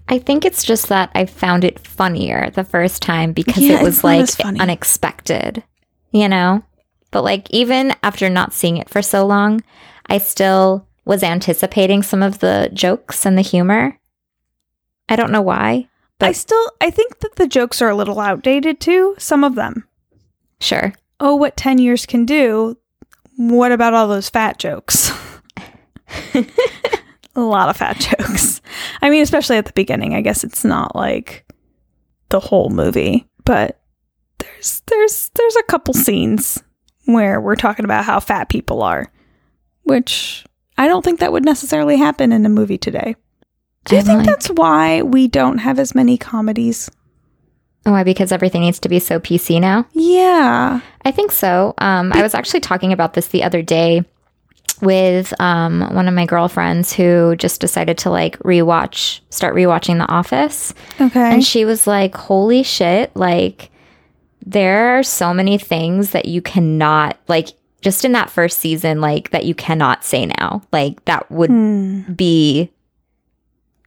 [0.08, 3.82] I think it's just that I found it funnier the first time because Yeah, it
[3.82, 5.62] was like unexpected,
[6.12, 6.62] you know?
[7.10, 9.62] But like even after not seeing it for so long,
[10.06, 13.98] I still was anticipating some of the jokes and the humor.
[15.08, 15.88] I don't know why.
[16.18, 19.14] But I still, I think that the jokes are a little outdated too.
[19.18, 19.86] Some of them.
[20.60, 20.92] Sure.
[21.20, 22.76] Oh, what 10 years can do.
[23.36, 25.10] What about all those fat jokes?
[26.34, 28.60] a lot of fat jokes.
[29.02, 30.14] I mean, especially at the beginning.
[30.14, 31.44] I guess it's not like
[32.30, 33.80] the whole movie, but
[34.38, 36.62] there's there's there's a couple scenes
[37.06, 39.10] where we're talking about how fat people are,
[39.84, 40.44] which
[40.76, 43.16] I don't think that would necessarily happen in a movie today.
[43.84, 46.90] Do you I'm think like- that's why we don't have as many comedies?
[47.86, 48.02] Oh why?
[48.04, 49.86] Because everything needs to be so PC now?
[49.92, 50.80] Yeah.
[51.08, 51.72] I think so.
[51.78, 54.04] Um, I was actually talking about this the other day
[54.82, 60.12] with um, one of my girlfriends who just decided to like rewatch, start rewatching The
[60.12, 60.74] Office.
[61.00, 61.32] Okay.
[61.32, 63.70] And she was like, holy shit, like,
[64.44, 67.48] there are so many things that you cannot, like,
[67.80, 70.62] just in that first season, like, that you cannot say now.
[70.72, 72.02] Like, that would Hmm.
[72.12, 72.70] be,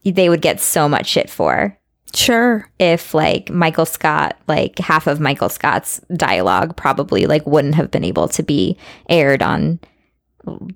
[0.03, 1.77] they would get so much shit for
[2.13, 2.69] Sure.
[2.79, 8.03] if like Michael Scott, like half of Michael Scott's dialogue probably like wouldn't have been
[8.03, 8.77] able to be
[9.09, 9.79] aired on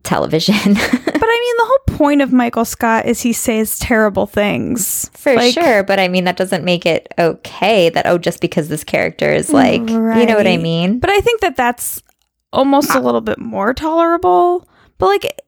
[0.04, 0.76] television.
[1.26, 5.10] But I mean, the whole point of Michael Scott is he says terrible things.
[5.14, 8.68] For Like, sure, but I mean that doesn't make it okay that oh just because
[8.68, 11.00] this character is mm, like, you know what I mean?
[11.00, 12.04] But I think that that's
[12.54, 14.68] almost a little bit more tolerable.
[14.98, 15.42] But like,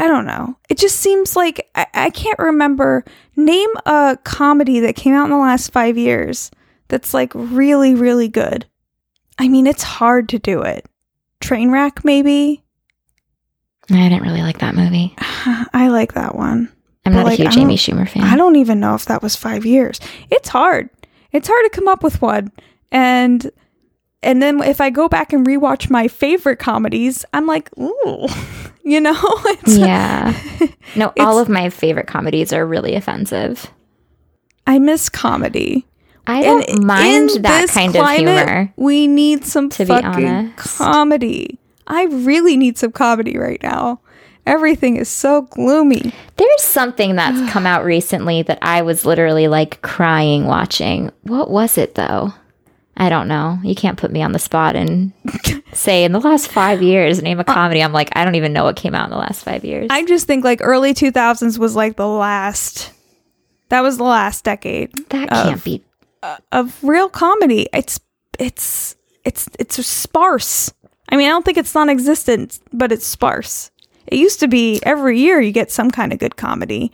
[0.00, 0.56] I don't know.
[0.70, 3.04] It just seems like I, I can't remember.
[3.36, 6.50] Name a comedy that came out in the last five years
[6.88, 8.64] that's like really, really good.
[9.38, 10.86] I mean, it's hard to do it.
[11.42, 12.62] Trainwreck, maybe.
[13.90, 15.14] I didn't really like that movie.
[15.18, 16.72] I like that one.
[17.04, 18.22] I'm But, not like, a huge Amy Schumer fan.
[18.22, 20.00] I don't even know if that was five years.
[20.30, 20.88] It's hard.
[21.30, 22.52] It's hard to come up with one.
[22.90, 23.50] And
[24.22, 28.26] and then if I go back and rewatch my favorite comedies, I'm like, ooh,
[28.84, 30.38] you know, it's, yeah.
[30.96, 33.70] No, all of my favorite comedies are really offensive.
[34.66, 35.86] I miss comedy.
[36.26, 38.72] I don't And mind in that kind climate, of humor.
[38.76, 40.56] We need some to be fucking honest.
[40.58, 41.58] comedy.
[41.86, 44.00] I really need some comedy right now.
[44.46, 46.12] Everything is so gloomy.
[46.36, 51.10] There's something that's come out recently that I was literally like crying watching.
[51.22, 52.32] What was it though?
[53.00, 53.58] I don't know.
[53.64, 55.14] You can't put me on the spot and
[55.72, 57.82] say in the last five years name a uh, comedy.
[57.82, 59.86] I'm like, I don't even know what came out in the last five years.
[59.88, 62.92] I just think like early 2000s was like the last.
[63.70, 64.92] That was the last decade.
[65.08, 65.82] that of- can't be.
[66.22, 67.66] Uh, of real comedy.
[67.72, 67.98] It's
[68.38, 70.70] it's it's it's sparse.
[71.08, 73.70] I mean, I don't think it's non-existent, but it's sparse.
[74.08, 76.92] It used to be every year you get some kind of good comedy.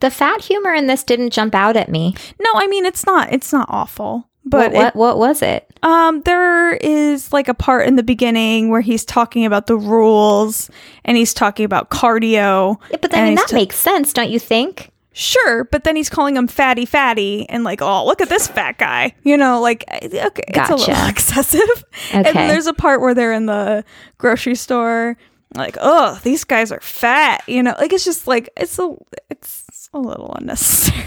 [0.00, 2.14] The fat humor in this didn't jump out at me.
[2.38, 4.29] No, I mean it's not it's not awful.
[4.44, 5.66] But But what, it- what was it?
[5.82, 10.68] um there is like a part in the beginning where he's talking about the rules
[11.06, 12.76] and he's talking about cardio.
[12.90, 14.90] Yeah, but I mean, that ta- makes sense, don't you think?
[15.12, 18.78] Sure, but then he's calling him fatty fatty and like, oh, look at this fat
[18.78, 19.14] guy.
[19.24, 20.06] You know, like okay,
[20.48, 21.08] it's a little Gotcha.
[21.08, 21.84] excessive.
[22.12, 22.46] And Okay.
[22.46, 23.84] there's a part where they're in the
[24.18, 25.16] grocery store,
[25.54, 27.42] like, oh, these guys are fat.
[27.48, 28.94] You know, like it's just like it's a
[29.30, 31.04] it's a little unnecessary.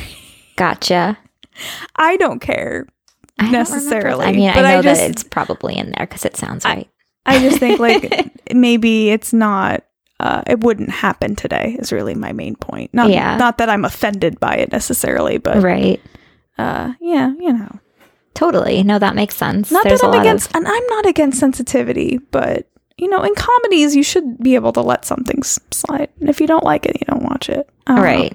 [0.58, 1.18] Gotcha.
[1.96, 2.88] I don't care.
[3.40, 4.26] I Necessarily.
[4.26, 6.66] I mean, but I I know just- that it's probably in there because it sounds
[6.66, 6.90] right.
[7.26, 9.84] I just think like maybe it's not
[10.20, 11.76] uh, it wouldn't happen today.
[11.80, 12.94] Is really my main point.
[12.94, 13.38] Not Yeah.
[13.38, 16.02] not that I'm offended by it necessarily, but Right.
[16.58, 17.80] uh, yeah, you know,
[18.36, 18.82] Totally.
[18.84, 19.72] No, that makes sense.
[19.72, 22.68] not There's that I'm against, of and I'm not against sensitivity, but
[22.98, 26.48] you know, in comedies, you should be able to let something slide, and if you
[26.48, 27.70] don't like it, you don't watch it.
[27.88, 28.30] I don't know.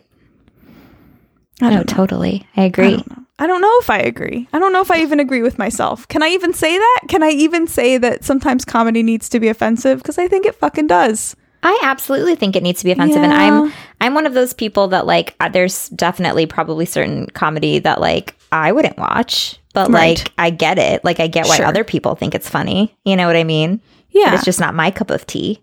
[1.61, 1.97] I No, don't know.
[1.97, 2.47] totally.
[2.57, 2.91] I I agree.
[2.97, 3.23] don't know.
[3.41, 4.49] I don't know if I agree.
[4.53, 6.09] I don't know if I even agree with myself.
[6.09, 7.01] Can I even say that?
[7.09, 9.99] Can I even say that sometimes comedy needs to be offensive?
[9.99, 11.37] Because I think it fucking does.
[11.63, 14.89] I absolutely think it needs to be offensive, and I'm I'm one of those people
[14.89, 15.35] that like.
[15.41, 20.19] uh, There's definitely probably certain comedy that like I wouldn't watch, but Right.
[20.19, 21.05] like I get it.
[21.05, 21.67] Like I get why Sure.
[21.67, 22.97] other people think it's funny.
[23.05, 23.81] You know what I mean?
[24.11, 24.27] Yeah.
[24.31, 25.61] But it's just not my cup of tea.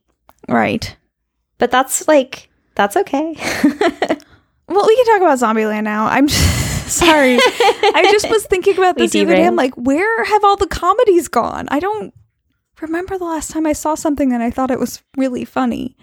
[0.50, 0.96] right.
[1.58, 3.36] But that's like that's okay.
[4.68, 6.08] Well, we can talk about Zombieland now.
[6.08, 7.38] I'm sorry.
[7.38, 9.46] I just was thinking about this the other day.
[9.46, 11.68] I'm like, where have all the comedies gone?
[11.70, 12.14] I don't
[12.82, 15.96] remember the last time I saw something and I thought it was really funny,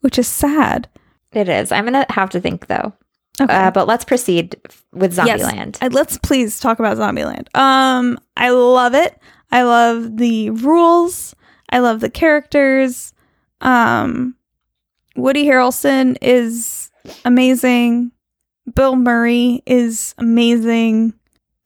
[0.00, 0.88] which is sad.
[1.32, 1.72] it is.
[1.72, 2.92] I'm gonna have to think though.
[3.40, 3.52] Okay.
[3.54, 4.56] Uh, but let's proceed
[4.92, 5.76] with Zombieland.
[5.82, 7.54] Uh, let's please talk about Zombieland.
[7.54, 9.18] Um, I love it.
[9.52, 11.34] I love the rules.
[11.68, 13.12] I love the characters.
[13.60, 14.36] Um,
[15.16, 16.85] Woody Harrelson is
[17.24, 18.12] amazing.
[18.74, 21.14] Bill Murray is amazing.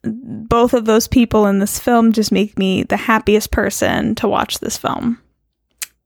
[0.02, 4.58] Both of those people in this film just make me the happiest person to watch
[4.58, 5.18] this film.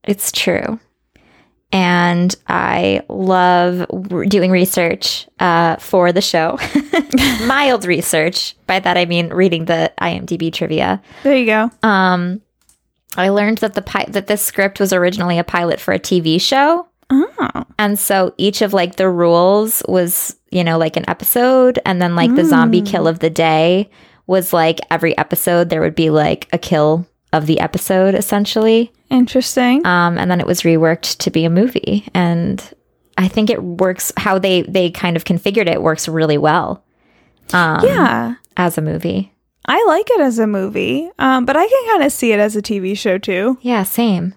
[0.02, 0.78] It's true.
[1.72, 6.58] And I love r- doing research uh, for the show.
[7.46, 8.54] Mild research.
[8.66, 11.02] By that I mean reading the IMDb trivia.
[11.24, 11.70] There you go.
[11.82, 12.40] Um,
[13.16, 16.40] I learned that the pi- that this script was originally a pilot for a TV
[16.40, 16.86] show,
[17.38, 22.00] Oh, and so each of like the rules was you know like an episode, and
[22.00, 23.90] then like the zombie kill of the day
[24.26, 28.92] was like every episode there would be like a kill of the episode essentially.
[29.10, 29.84] interesting.
[29.86, 32.72] um, and then it was reworked to be a movie and
[33.18, 36.84] i think it works how they they kind of configured it works really well
[37.52, 38.34] um, yeah.
[38.56, 39.30] as a movie
[39.66, 42.54] I like it as a movie, um, but I can kind of see it as
[42.54, 43.56] a TV show too.
[43.62, 44.34] yeah same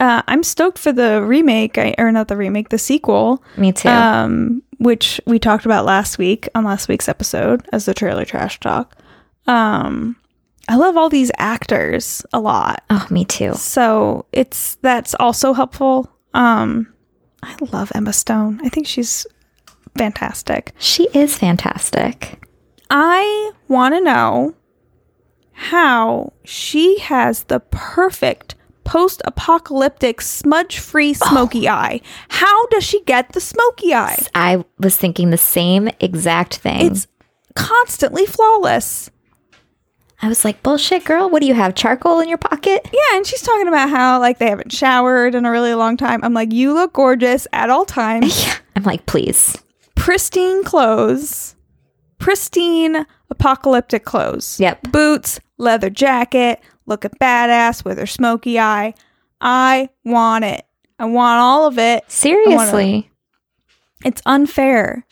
[0.00, 3.88] Uh, I'm stoked for the remake, I, or not the remake, the sequel, me too
[3.88, 8.58] um, which we talked about last week on last week's episode as the trailer trash
[8.60, 8.96] talk.
[9.46, 10.16] Um,
[10.68, 16.10] I love all these actors a lot, oh me too so it's that's also helpful.
[16.34, 16.92] Um,
[17.42, 18.60] I love Emma Stone.
[18.64, 19.26] I think she's
[19.96, 20.72] fantastic.
[20.78, 22.40] she is fantastic
[22.90, 24.54] I want to know
[25.52, 28.54] how she has the perfect
[28.90, 31.28] post apocalyptic smudge free oh.
[31.28, 32.00] smoky eye.
[32.28, 34.18] How does she get the smoky eye?
[34.34, 37.06] i was thinking the same exact thing It's
[37.54, 39.08] constantly flawless.
[40.22, 43.24] i was like bullshit girl what do you have charcoal in your pocket Yeah, and
[43.24, 46.20] she's talking about how like they haven't showered in a really long time.
[46.24, 48.44] I'm like, you look gorgeous at all times.
[48.44, 48.54] yeah.
[48.74, 49.56] i'm like please
[49.94, 51.54] pristine clothes,
[52.18, 54.58] pristine apocalyptic clothes.
[54.58, 54.90] Yep.
[54.90, 56.58] Boots, leather jacket,
[56.90, 58.92] looking badass with her smoky eye.
[59.40, 60.66] I want it.
[60.98, 62.04] I want all of it.
[62.08, 63.10] seriously
[64.04, 65.06] It's unfair.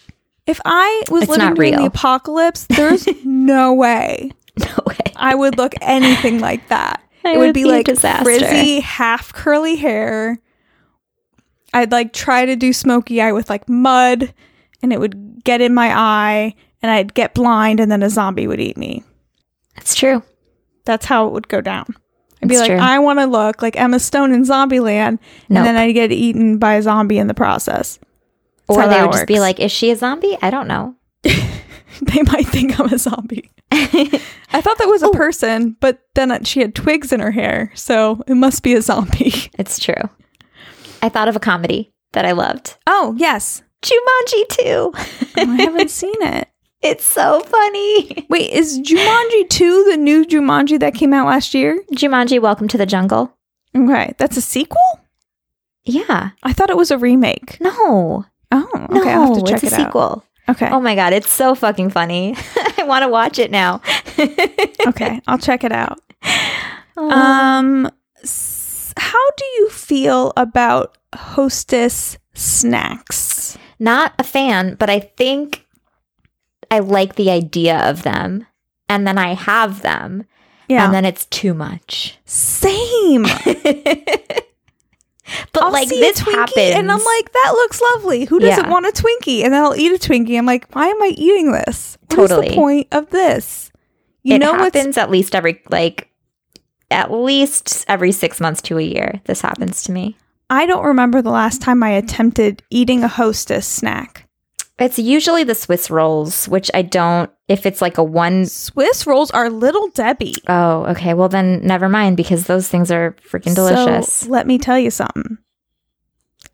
[0.46, 5.56] If I was It's living during the apocalypse, there's no way no way I would
[5.56, 7.02] look anything like that.
[7.24, 8.24] It would would be be like disaster.
[8.24, 10.38] frizzy, half curly hair.
[11.74, 14.32] I'd like try to do smoky eye with like mud,
[14.82, 18.46] and it would get in my eye, and I'd get blind, and then a zombie
[18.46, 19.02] would eat me.
[19.74, 20.22] That's true
[20.88, 21.84] That's how it would go down.
[22.42, 22.78] I'd be It's like, true.
[22.80, 25.18] I want to look like Emma Stone in Zombieland,
[25.48, 25.58] Nope.
[25.58, 27.98] and then I'd get eaten by a zombie in the process.
[28.66, 32.22] That's or they would just be like is she a zombie i don't know they
[32.30, 33.50] might think I'm a zombie.
[33.72, 35.08] I thought that was Oh.
[35.10, 38.82] a person, but then she had twigs in her hair, so it must be a
[38.82, 39.32] zombie.
[39.58, 40.08] It's true.
[41.02, 42.76] I thought of a comedy that I loved.
[42.86, 43.62] Oh, yes.
[43.82, 44.64] Jumanji 2.
[44.66, 44.92] Oh,
[45.38, 46.48] I haven't seen it.
[46.82, 48.26] It's so funny.
[48.30, 51.82] Wait, is Jumanji 2 the new Jumanji that came out last year?
[51.92, 53.32] Jumanji Welcome to the Jungle.
[53.76, 55.00] Okay, that's a sequel?
[55.84, 56.30] Yeah.
[56.42, 57.58] I thought it was a remake.
[57.60, 58.24] No.
[58.50, 59.86] Oh, No, okay, I'll have to check it's a it out.
[59.86, 60.24] sequel.
[60.48, 60.68] Okay.
[60.70, 62.34] Oh my god, it's so fucking funny.
[62.78, 63.82] I want to watch it now.
[64.86, 65.98] okay, I'll check it out.
[66.96, 67.90] Um, Um
[68.96, 73.56] how do you feel about Hostess snacks?
[73.78, 75.64] not a fan, but I think
[76.70, 78.46] I like the idea of them.
[78.88, 80.24] And then I have them.
[80.68, 80.84] Yeah.
[80.84, 82.18] And then it's too much.
[82.24, 83.26] Same.
[85.52, 86.74] But I'll like this happens.
[86.74, 88.24] and I'm like, that looks lovely.
[88.24, 88.70] Who doesn't Yeah.
[88.70, 89.44] want a Twinkie?
[89.44, 90.38] And then I'll eat a Twinkie.
[90.38, 91.98] I'm like, why am I eating this?
[92.08, 92.48] What Totally.
[92.48, 93.70] the point of this?
[94.22, 96.08] You it know happens at least every like
[96.90, 99.20] at least every six months to a year.
[99.26, 100.16] This happens to me.
[100.48, 104.26] I don't remember the last time I attempted eating a hostess snack.
[104.78, 107.30] It's usually the Swiss rolls, which I don't.
[107.48, 110.36] If it's like a one Swiss rolls are little Debbie.
[110.48, 111.14] oh, okay.
[111.14, 114.12] Well, then never mind because those things are freaking delicious.
[114.12, 115.38] So let me tell you something.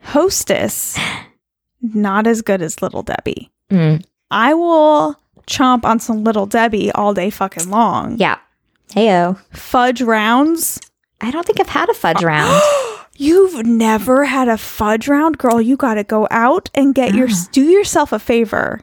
[0.00, 0.98] Hostess,
[1.82, 3.50] not as good as Little Debbie.
[3.70, 5.16] Mm, I will
[5.46, 8.16] chomp on some Little Debbie all day fucking long.
[8.18, 8.38] yeah.
[8.90, 9.38] Heyo.
[9.50, 10.78] Fudge rounds.
[11.20, 12.62] I don't think I've had a fudge round.
[13.16, 15.60] You've never had a fudge round, girl.
[15.60, 17.44] You got to go out and get your Ah.
[17.52, 18.80] do yourself a favor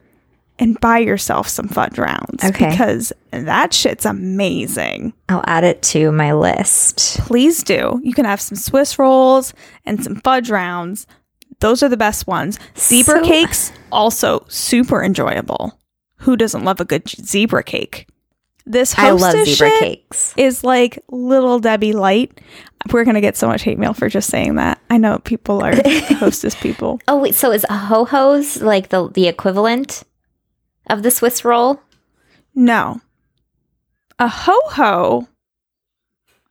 [0.58, 2.70] and buy yourself some fudge rounds Okay.
[2.70, 5.12] because that shit's amazing.
[5.28, 7.18] I'll add it to my list.
[7.20, 8.00] Please do.
[8.02, 9.52] You can have some Swiss rolls
[9.84, 11.06] and some fudge rounds.
[11.60, 12.58] Those are the best ones.
[12.78, 15.78] Zebra So- cakes also super enjoyable.
[16.18, 18.06] Who doesn't love a good zebra cake?
[18.64, 20.34] This I love hostess zebra shit cakes.
[20.36, 22.40] is like little Debbie light.
[22.92, 24.80] We're gonna get so much hate mail for just saying that.
[24.90, 25.74] I know people are
[26.16, 27.00] hostess people.
[27.08, 30.02] Oh wait, so is a ho ho's like the the equivalent
[30.88, 31.80] of the Swiss roll?
[32.54, 33.00] No,
[34.18, 35.28] a ho ho.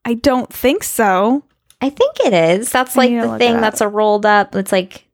[0.04, 1.44] I don't think so.
[1.80, 2.72] I think it is.
[2.72, 4.56] That's like the thing that's a rolled up.
[4.56, 5.06] It's like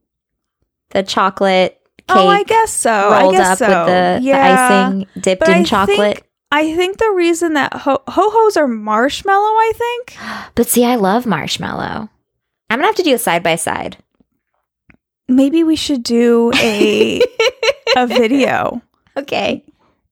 [0.92, 3.12] the chocolate cake oh, I guess so.
[3.12, 3.68] rolled I guess up so.
[3.68, 4.58] with the, yeah.
[4.58, 6.24] the icing dipped But in I chocolate.
[6.52, 10.18] I think the reason that ho hos are marshmallow, I think.
[10.56, 12.10] But see, I love marshmallow.
[12.70, 13.98] I'm gonna have to do a side by side.
[15.28, 17.22] Maybe we should do a
[17.98, 18.82] a video,
[19.18, 19.64] Okay.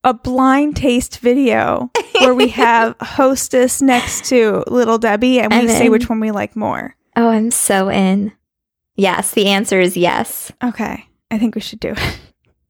[0.04, 5.88] a blind taste video where we have hostess next to little Debbie and we say
[5.90, 6.96] which one we like more.
[7.16, 8.34] Oh, I'm so in.
[8.98, 10.52] Yes, the answer is yes.
[10.64, 11.06] Okay.
[11.32, 12.20] I think we should do it.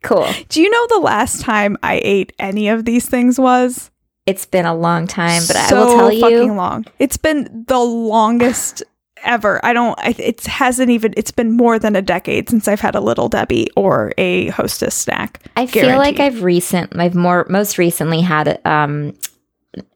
[0.05, 0.27] Cool.
[0.49, 3.89] Do you know the last time I ate any of these things was?
[4.27, 6.21] It's been a long time, but I will tell you.
[6.21, 6.85] fucking long.
[6.99, 8.83] It's been the longest
[9.23, 9.59] ever.
[9.65, 9.97] I don't.
[9.99, 11.13] I, it hasn't even.
[11.17, 14.95] It's been more than a decade since I've had a little Debbie or a Hostess
[14.95, 15.41] snack.
[15.55, 19.13] I feel like I've recent, I've more most recently had um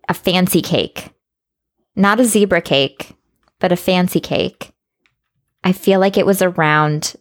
[0.08, 1.10] a fancy cake,
[1.96, 3.16] not a zebra cake,
[3.60, 4.72] but a fancy cake.
[5.64, 7.16] I feel like it was around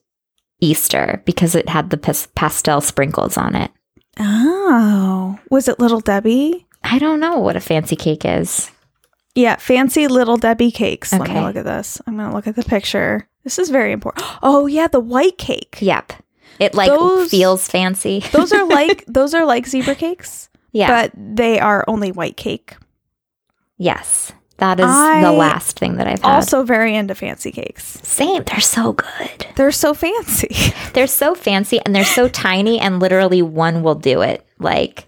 [0.60, 3.70] Easter because it had the pas- pastel sprinkles on it.
[4.18, 6.66] Oh, was it Little Debbie?
[6.82, 8.70] I don't know what a fancy cake is.
[9.34, 11.12] Yeah, fancy Little Debbie cakes.
[11.12, 12.00] Let me look at this.
[12.06, 13.28] I'm gonna look at the picture.
[13.44, 14.26] This is very important.
[14.42, 15.78] Oh yeah, the white cake.
[15.80, 16.12] Yep,
[16.58, 18.20] it like Those- feels fancy.
[18.32, 20.88] Those are like those are like zebra cakes, yeah.
[20.88, 22.76] but they are only white cake.
[23.76, 26.34] yes, that is I the last thing that I've had.
[26.34, 27.84] Also very into fancy cakes.
[28.02, 28.42] Same.
[28.44, 29.46] They're so good.
[29.54, 30.54] They're so fancy.
[30.94, 34.44] They're so fancy and they're so tiny, and literally one will do it.
[34.58, 35.06] Like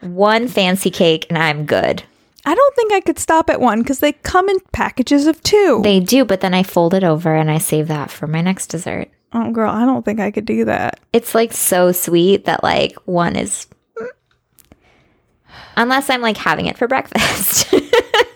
[0.00, 2.02] one fancy cake, and I'm good.
[2.44, 5.80] I don't think I could stop at one because they come in packages of two.
[5.82, 8.68] They do, but then I fold it over and I save that for my next
[8.68, 9.10] dessert.
[9.32, 11.00] oh, girl, I don't think I could do that.
[11.12, 13.66] It's like so sweet that like one is.
[13.98, 14.08] Mm.
[15.76, 17.72] Unless I'm like having it for breakfast.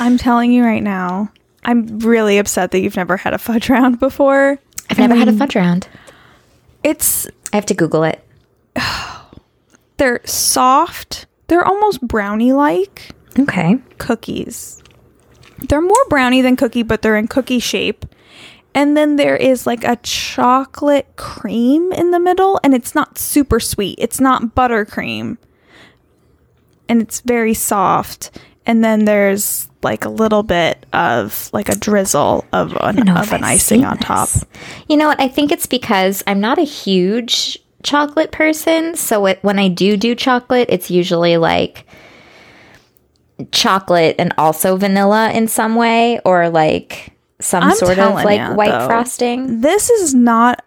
[0.00, 1.30] I'm telling you right now,
[1.62, 4.58] I'm really upset that you've never had a fudge round before.
[4.88, 5.88] I've never had a fudge round.
[6.82, 8.26] It's I have to Google it.
[9.98, 11.26] they're soft.
[11.46, 13.76] They're almost brownie like Okay.
[13.98, 14.82] cookies.
[15.68, 18.06] They're more brownie than cookie, but they're in cookie shape.
[18.74, 23.60] And then there is like a chocolate cream in the middle, and it's not super
[23.60, 23.96] sweet.
[24.00, 25.36] It's not buttercream.
[26.88, 28.30] And it's very soft.
[28.64, 33.44] And then there's like a little bit of like a drizzle of an, of an
[33.44, 34.28] I've icing on top.
[34.88, 35.20] You know what?
[35.20, 38.94] I think it's because I'm not a huge chocolate person.
[38.96, 41.86] So it, when I do do chocolate, it's usually like
[43.52, 48.54] chocolate and also vanilla in some way, or like some I'm sort of like ya,
[48.54, 48.86] white though.
[48.86, 49.60] frosting.
[49.62, 50.62] This is not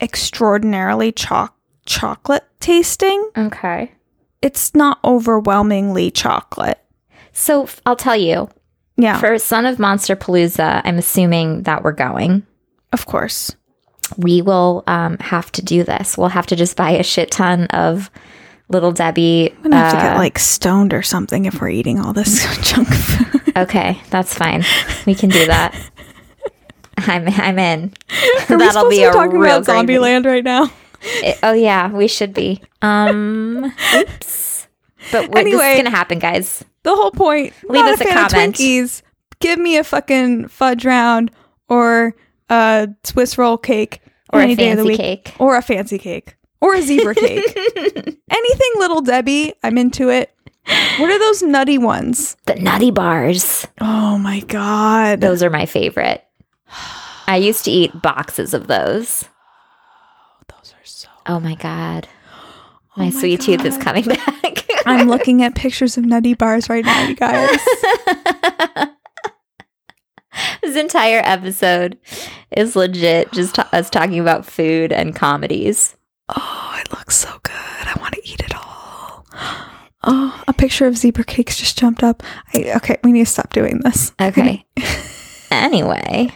[0.00, 1.54] extraordinarily choc
[1.84, 3.30] chocolate tasting.
[3.36, 3.92] Okay.
[4.42, 6.80] It's not overwhelmingly chocolate.
[7.38, 8.48] So I'll tell you,
[8.96, 12.46] Yeah, for Son of Monsterpalooza, I'm assuming that we're going.
[12.92, 13.54] of course.
[14.16, 16.16] we will um, have to do this.
[16.16, 18.10] We'll have to just buy a shit ton of
[18.68, 19.52] Little Debbie.
[19.56, 22.42] I'm gonna have to uh, get like stoned or something if we're eating all this
[22.72, 23.52] junk food.
[23.56, 24.64] okay, that's fine.
[25.06, 25.74] We can do that.
[26.98, 27.92] I'm I'm in.
[28.48, 29.86] Are That'll be to a talking real about.
[29.86, 30.70] Zombieland right now?
[31.02, 32.62] It- oh yeah, we should be.
[32.82, 34.55] Um, oops.
[35.12, 35.72] But wait, this Anyway.
[35.72, 36.64] is gonna happen, guys.
[36.82, 37.52] The whole point.
[37.68, 38.54] Leave us a a comment.
[38.56, 39.02] Twinkies.
[39.40, 41.30] Give me a fucking fudge round
[41.68, 42.14] or
[42.48, 44.00] a Swiss roll cake
[44.32, 44.96] Or a any day of the week.
[44.98, 45.34] cake.
[45.38, 47.44] or a fancy cake or a zebra cake.
[48.30, 50.32] Anything little Debbie, I'm into it.
[50.98, 52.36] What are those nutty ones?
[52.46, 53.66] The nutty bars.
[53.80, 55.20] Oh my god.
[55.20, 56.24] Those are my favorite.
[57.28, 59.24] I used to eat boxes of those.
[59.24, 62.08] Oh, those are so Oh my god.
[62.98, 64.65] Oh my, my sweet tooth is coming back.
[64.86, 67.50] I'm looking at pictures of nutty bars right now, you guys.
[70.62, 71.98] this entire episode
[72.50, 75.96] is legit just ta- us talking about food and comedies.
[76.28, 77.52] Oh, it looks so good.
[77.54, 79.26] I want to eat it all.
[80.08, 82.22] Oh, a picture of zebra cakes just jumped up.
[82.54, 84.12] I, okay, we need to stop doing this.
[84.20, 84.64] Okay.
[85.50, 86.30] anyway,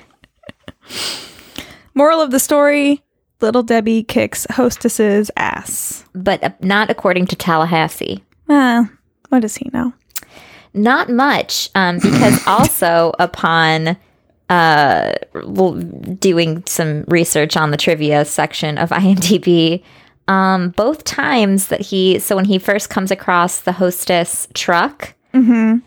[1.95, 3.05] Moral of the story
[3.41, 6.05] Little Debbie kicks hostess's ass.
[6.15, 8.25] but uh, not according to Tallahassee.
[8.51, 8.85] Uh,
[9.31, 9.95] what does he know?
[10.75, 13.97] Not much, um, because also upon
[14.49, 15.13] uh,
[16.19, 19.83] doing some research on the trivia section of IMDb,
[20.29, 25.15] um, both times that he, so when he first comes across the hostess truck,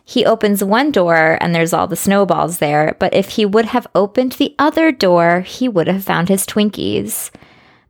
[0.05, 2.95] he opens one door and there's all the snowballs there.
[2.99, 7.29] But if he would have opened the other door, he would have found his Twinkies.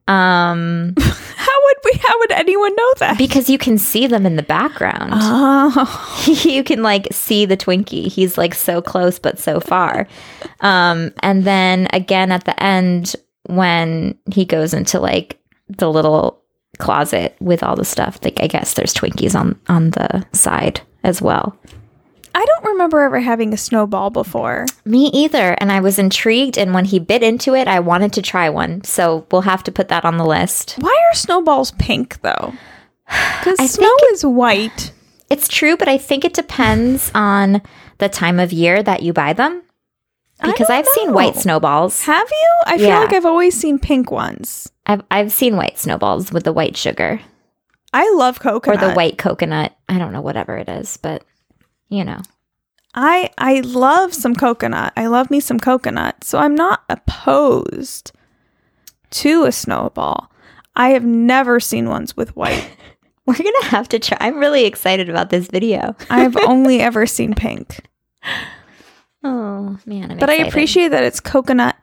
[0.07, 1.91] Um, How would we?
[2.05, 3.17] How would anyone know that?
[3.17, 5.11] because you can see them in the background.
[5.15, 8.11] oh, you can like see the Twinkie.
[8.11, 10.07] He's like so close but so far.
[10.61, 13.15] Um, and then again at the end
[13.47, 15.39] when he goes into like
[15.69, 16.41] the little
[16.79, 21.21] closet with all the stuff, like I guess there's Twinkies on on the side as
[21.21, 21.57] well.
[22.35, 24.65] I don't remember ever having a snowball before.
[24.85, 25.55] Me either.
[25.59, 26.57] And I was intrigued.
[26.57, 28.83] And when he bit into it, I wanted to try one.
[28.83, 30.75] So we'll have to put that on the list.
[30.79, 32.53] Why are snowballs pink though?
[33.43, 34.91] Because snow is white.
[35.29, 37.61] It's true, but I think it depends on
[37.99, 39.61] the time of year that you buy them.
[40.43, 42.01] Because I've seen white snowballs.
[42.03, 42.49] Have you?
[42.65, 42.99] I feel Yeah.
[42.99, 44.71] like I've always seen pink ones.
[44.85, 47.21] I've I've seen white snowballs with the white sugar
[47.93, 48.83] I love coconut.
[48.83, 49.73] or the white coconut.
[49.87, 51.23] I don't know whatever it is, but
[51.93, 52.19] you know.
[52.95, 54.93] I I love some coconut.
[54.95, 56.23] I love me some coconut.
[56.23, 58.11] So I'm not opposed
[59.11, 60.31] to a snowball.
[60.75, 62.67] I have never seen ones with white.
[63.25, 64.17] We're going to have to try.
[64.19, 65.95] I'm really excited about this video.
[66.09, 67.79] I've only ever seen pink.
[69.23, 71.77] Oh, man, I'm But I appreciate that it's coconut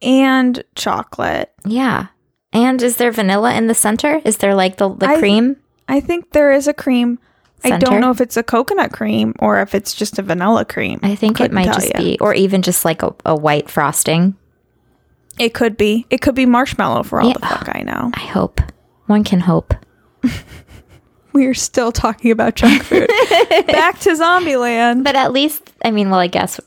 [0.00, 1.52] and chocolate.
[1.66, 2.06] Yeah.
[2.52, 4.20] And is there vanilla in the center?
[4.24, 5.56] Is there like the, the I- cream?
[5.88, 7.18] I think there is a cream.
[7.64, 11.00] I don't know if it's a coconut cream or if it's just a vanilla cream.
[11.02, 11.98] I think it Couldn't might just ya.
[12.00, 14.36] be, or even just like a, a white frosting.
[15.38, 16.06] It could be.
[16.10, 17.34] It could be marshmallow for all Yeah.
[17.34, 18.10] the fuck I know.
[18.14, 18.60] I hope.
[19.06, 19.74] One can hope.
[21.32, 23.08] We're still talking about junk food.
[23.66, 25.02] Back to Zombieland.
[25.02, 26.60] But at least, I mean, well, I guess.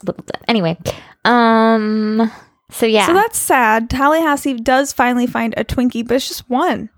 [0.49, 0.77] Anyway.
[1.23, 2.29] Um,
[2.69, 3.05] so yeah.
[3.07, 3.89] So that's sad.
[3.89, 6.89] Tallahassee does finally find a Twinkie, but it's just one.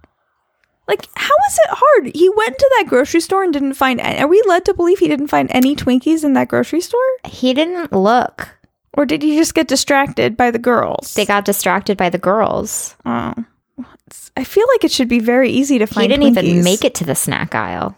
[0.89, 2.15] Like, how is it hard?
[2.15, 4.19] He went to that grocery store and didn't find any.
[4.19, 6.99] Are we led to believe he didn't find any Twinkies in that grocery store?
[7.25, 8.49] he didn't look.
[8.93, 11.13] Or did he just get distracted by the girls?
[11.13, 12.95] They got distracted by the girls.
[13.05, 13.33] Oh.
[13.77, 16.43] It's- I feel like it should be very easy to find he didn't Twinkies.
[16.43, 17.95] even make it to the snack aisle.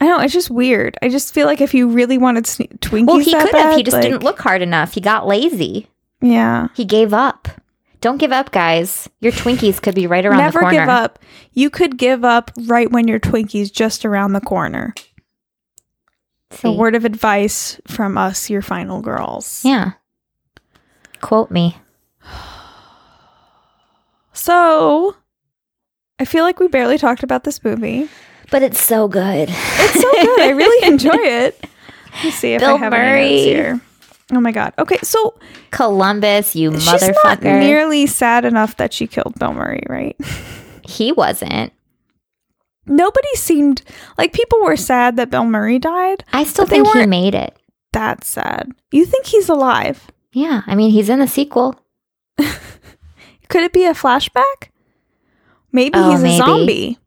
[0.00, 0.96] I know, it's just weird.
[1.00, 3.76] I just feel like if you really wanted sne- Twinkies Well, he could have.
[3.76, 4.94] He just like- didn't look hard enough.
[4.94, 5.86] He got lazy.
[6.20, 6.68] Yeah.
[6.74, 7.46] He gave up.
[8.02, 9.08] Don't give up, guys.
[9.20, 10.72] Your Twinkies could be right around Never the corner.
[10.76, 11.18] Never give up.
[11.52, 14.92] You could give up right when your Twinkie's just around the corner.
[16.50, 16.68] See?
[16.68, 19.64] A word of advice from us, your final girls.
[19.64, 19.92] Yeah.
[21.20, 21.76] Quote me.
[24.32, 25.16] So,
[26.18, 28.08] I feel like we barely talked about this movie.
[28.50, 29.48] But it's so good.
[29.48, 30.40] It's so good.
[30.40, 31.64] I really enjoy it.
[32.24, 33.30] Let's see if Bill I have any Murray.
[33.30, 33.80] notes here.
[34.32, 34.72] Oh my god.
[34.78, 35.38] Okay, so
[35.70, 37.60] Columbus, you she's not motherfucker.
[37.60, 40.16] nearly sad enough that she killed Bill Murray, right?
[40.84, 41.72] he wasn't.
[42.86, 43.82] Nobody seemed
[44.18, 46.24] like people were sad that Bill Murray died.
[46.32, 47.56] I still think he made it.
[47.92, 48.72] That's sad.
[48.90, 50.10] You think he's alive?
[50.32, 50.62] Yeah.
[50.66, 51.78] I mean, he's in the sequel.
[52.38, 54.70] Could it be a flashback?
[55.70, 56.34] Maybe Oh, he's maybe.
[56.34, 56.98] a zombie.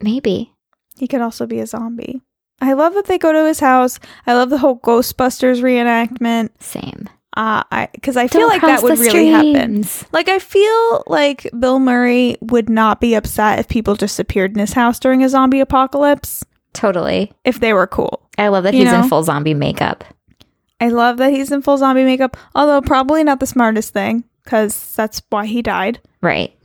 [0.00, 0.52] Maybe.
[0.98, 2.20] He could also be a zombie.
[2.60, 3.98] I love that they go to his house.
[4.26, 6.50] I love the whole Ghostbusters reenactment.
[6.60, 7.08] Same.
[7.36, 9.84] Uh, I because I feel Don't like that would really happen.
[10.12, 14.58] Like I feel like Bill Murray would not be upset if people just appeared in
[14.58, 16.42] his house during a zombie apocalypse
[16.72, 17.30] Totally.
[17.44, 18.22] if they were cool.
[18.38, 19.02] I love that You he's know?
[19.02, 20.02] in full zombie makeup.
[20.80, 24.94] I love that he's in full zombie makeup, although probably not the smartest thing because
[24.94, 26.00] that's why he died.
[26.22, 26.55] Right.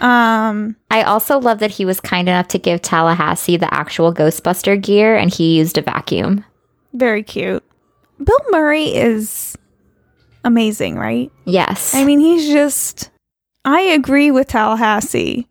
[0.00, 4.80] Um, I also love that he was kind enough to give Tallahassee the actual Ghostbuster
[4.80, 6.44] gear and he used a vacuum.
[6.94, 7.62] very cute.
[8.22, 9.56] Bill Murray is
[10.44, 11.30] amazing, right?
[11.44, 11.94] Yes.
[11.94, 13.10] I mean, he's just.
[13.64, 15.46] I agree with Tallahassee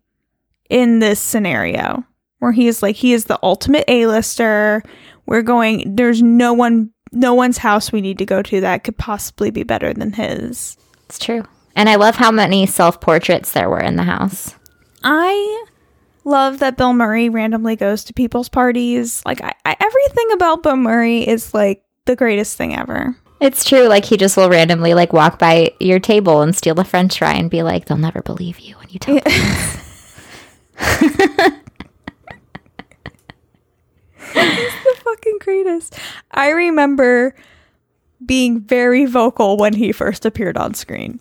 [0.68, 2.04] in this scenario.
[2.38, 4.82] where he is like he is the ultimate A-lister.
[5.26, 8.96] We're going there's no one no one's house we need to go to that could
[8.96, 10.76] possibly be better than his.
[11.06, 11.44] It's true.
[11.80, 14.54] And I love how many self portraits there were in the house.
[15.02, 15.64] I
[16.24, 19.22] love that Bill Murray randomly goes to people's parties.
[19.24, 23.16] Like I, I, everything about Bill Murray is like the greatest thing ever.
[23.40, 23.88] It's true.
[23.88, 27.32] Like he just will randomly like walk by your table and steal a French fry
[27.32, 29.24] and be like, "They'll never believe you when you tell them."
[34.34, 35.98] the fucking greatest.
[36.30, 37.34] I remember
[38.26, 41.20] being very vocal when he first appeared on screen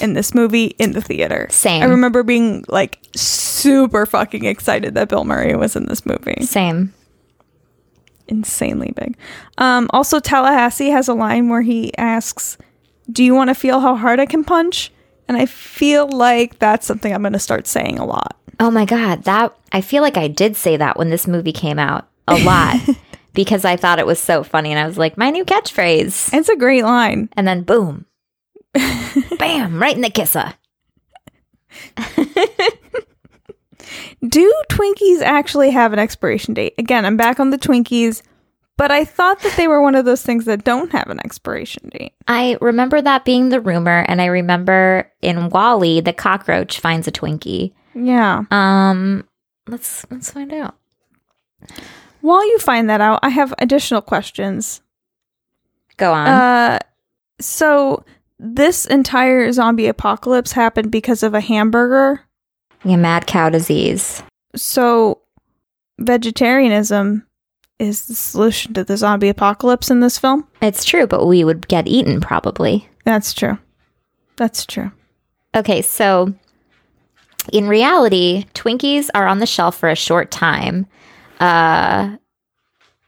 [0.00, 1.46] in this movie in the theater.
[1.50, 1.82] Same.
[1.82, 6.44] I remember being like super fucking excited that Bill Murray was in this movie.
[6.44, 6.92] Same.
[8.28, 9.16] Insanely big.
[9.58, 12.56] Um, also, Tallahassee has a line where he asks,
[13.10, 14.90] Do you want to feel how hard I can punch?
[15.28, 18.36] And I feel like that's something I'm going to start saying a lot.
[18.60, 21.78] Oh my god, that I feel like I did say that when this movie came
[21.78, 22.76] out a lot
[23.32, 26.48] because I thought it was so funny and I was like, "My new catchphrase." It's
[26.48, 27.28] a great line.
[27.32, 28.06] And then boom.
[29.38, 30.54] Bam, right in the kisser.
[34.26, 36.74] Do Twinkies actually have an expiration date?
[36.78, 38.22] Again, I'm back on the Twinkies,
[38.76, 41.90] but I thought that they were one of those things that don't have an expiration
[41.90, 42.14] date.
[42.26, 47.12] I remember that being the rumor and I remember in WALL-E the cockroach finds a
[47.12, 47.72] Twinkie.
[47.94, 48.44] Yeah.
[48.50, 49.28] Um
[49.68, 50.76] let's let's find out.
[52.20, 54.80] While you find that out, I have additional questions.
[55.98, 56.26] Go on.
[56.26, 56.78] Uh,
[57.38, 58.04] so
[58.44, 62.20] this entire zombie apocalypse happened because of a hamburger.
[62.84, 64.22] yeah, mad cow disease.
[64.54, 65.22] So
[65.98, 67.26] vegetarianism
[67.78, 70.46] is the solution to the zombie apocalypse in this film.
[70.60, 72.88] It's true, but we would get eaten probably.
[73.04, 73.58] That's true.
[74.36, 74.92] That's true.
[75.56, 76.34] Okay, so
[77.52, 80.86] in reality, Twinkies are on the shelf for a short time.
[81.40, 82.16] Uh,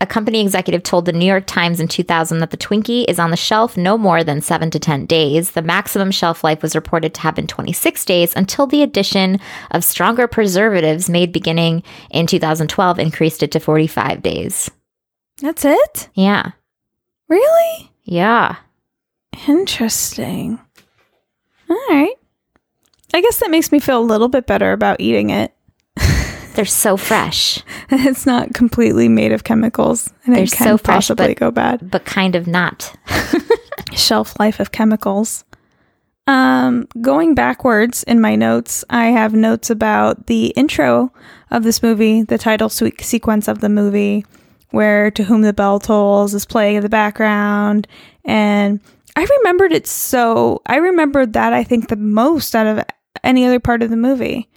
[0.01, 3.30] a company executive told the New York Times in 2000 that the Twinkie is on
[3.30, 5.53] the shelf no more than 7 to 10 days.
[5.53, 9.40] The maximum shelf life was reported to have been 26 days until the addition
[9.70, 14.70] of stronger preservatives made beginning in 2012 increased it to 45 days.
[15.40, 16.09] That's it?
[16.14, 16.51] Yeah.
[17.28, 17.90] Really?
[18.05, 18.57] Yeah.
[19.49, 20.61] Interesting.
[21.70, 22.14] All right.
[23.14, 25.55] I guess that makes me feel a little bit better about eating it.
[26.57, 30.95] They're so fresh, it's not completely made of chemicals and They're it can so fresh,
[31.09, 31.91] possibly but- go bad.
[31.91, 32.95] but kind of not.
[33.93, 35.45] Shelf life of chemicals.
[36.27, 41.13] Um, going backwards in my notes, I have notes about the intro
[41.53, 44.25] of this movie, the title se- sequence of the movie,
[44.71, 47.87] where "To Whom the Bell Tolls" is playing in the background,
[48.25, 48.81] and
[49.15, 50.63] I remembered it so.
[50.67, 52.85] I remembered that I think the most out of
[53.23, 54.49] any other part of the movie.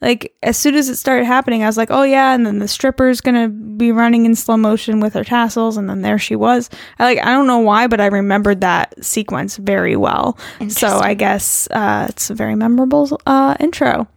[0.00, 2.68] Like as soon as it started happening, I was like, "Oh yeah!" And then the
[2.68, 6.70] stripper's gonna be running in slow motion with her tassels, and then there she was.
[6.98, 10.38] I like I don't know why, but I remembered that sequence very well.
[10.68, 14.08] So I guess uh, it's a very memorable uh, intro.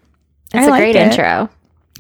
[0.54, 1.02] It's I a great it.
[1.02, 1.50] intro.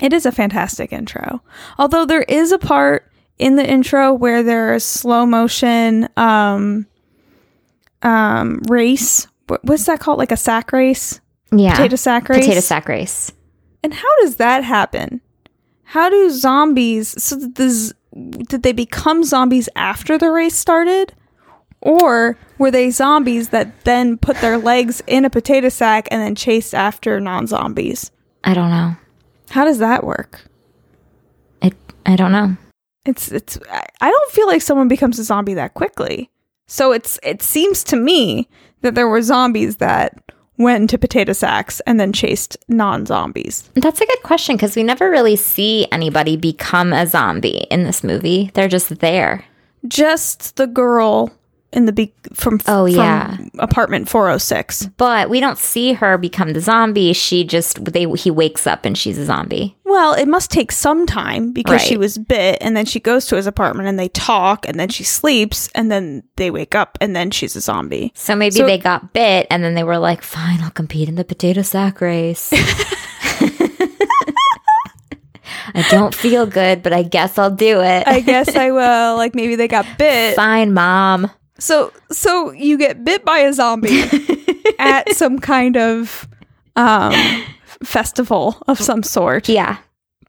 [0.02, 1.42] It is a fantastic intro.
[1.78, 6.88] Although there is a part in the intro where there is slow motion um
[8.02, 9.28] um race.
[9.64, 10.20] What's that called?
[10.20, 11.20] Like a sack race?
[11.52, 11.76] Yeah.
[11.76, 12.46] Potato sack race?
[12.46, 13.32] Potato sack race.
[13.84, 15.22] And how does that happen?
[15.84, 17.94] How do zombies so this
[18.48, 21.14] did they become zombies after the race started?
[21.82, 26.34] Or were they zombies that then put their legs in a potato sack and then
[26.34, 28.10] chased after non-zombies?
[28.46, 28.96] I don't know.
[29.50, 30.46] How does that work?
[31.62, 31.76] It.
[32.06, 32.56] I don't know.
[33.06, 36.30] It's it's I I don't feel like someone becomes a zombie that quickly.
[36.68, 38.48] So it's it seems to me
[38.82, 40.24] that there were zombies that
[40.58, 43.70] went into potato sacks and then chased non-zombies.
[43.74, 48.04] That's a good question because we never really see anybody become a zombie in this
[48.04, 48.52] movie.
[48.54, 49.46] They're just there.
[49.88, 51.32] Just the girl
[51.74, 53.38] in the be- from Oh, from yeah.
[53.60, 54.88] apartment 406.
[54.98, 57.14] But we don't see her become the zombie.
[57.14, 59.76] She just they he wakes up and she's a zombie.
[59.86, 63.36] Well, it must take some time because she was bit and then she goes to
[63.36, 67.16] his apartment and they talk and then she sleeps and then they wake up and
[67.16, 68.12] then she's a zombie.
[68.16, 71.16] So maybe So- they got bit and then they were like, "Fine, I'll compete in
[71.16, 72.52] the potato sack race."
[75.76, 78.08] I don't feel good, but I guess I'll do it.
[78.08, 79.16] I guess I will.
[79.18, 80.36] Like maybe they got bit.
[80.36, 81.30] Fine, mom.
[81.64, 84.04] So so you get bit by a zombie
[84.80, 86.28] at some kind of
[86.76, 87.14] um
[87.84, 89.78] festival of some sort, Yeah,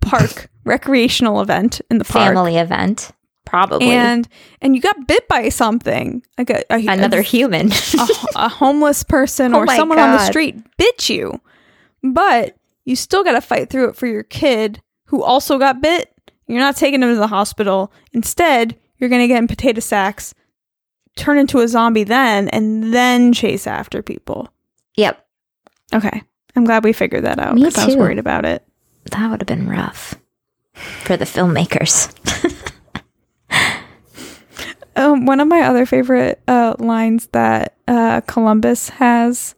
[0.00, 2.26] park, recreational event in the park.
[2.28, 3.10] family event,
[3.44, 4.28] probably And
[4.62, 6.22] and you got bit by something.
[6.38, 7.72] Like a, a another a, human.
[7.72, 11.40] a, a homeless person Oh or someone on the street bit you.
[12.02, 16.10] But you still got to fight through it for your kid who also got bit.
[16.46, 17.92] You're not taking him to the hospital.
[18.12, 20.34] Instead, you're going to get in potato sacks,
[21.16, 24.48] turn into a zombie then, and then chase after people.
[24.96, 25.24] Yep.
[25.92, 26.22] Okay.
[26.56, 28.66] I'm glad we figured that out because I was worried about it.
[29.10, 30.14] That would have been rough
[30.74, 32.12] for the filmmakers.
[34.96, 39.54] Um, one of my other favorite uh, lines that uh, Columbus has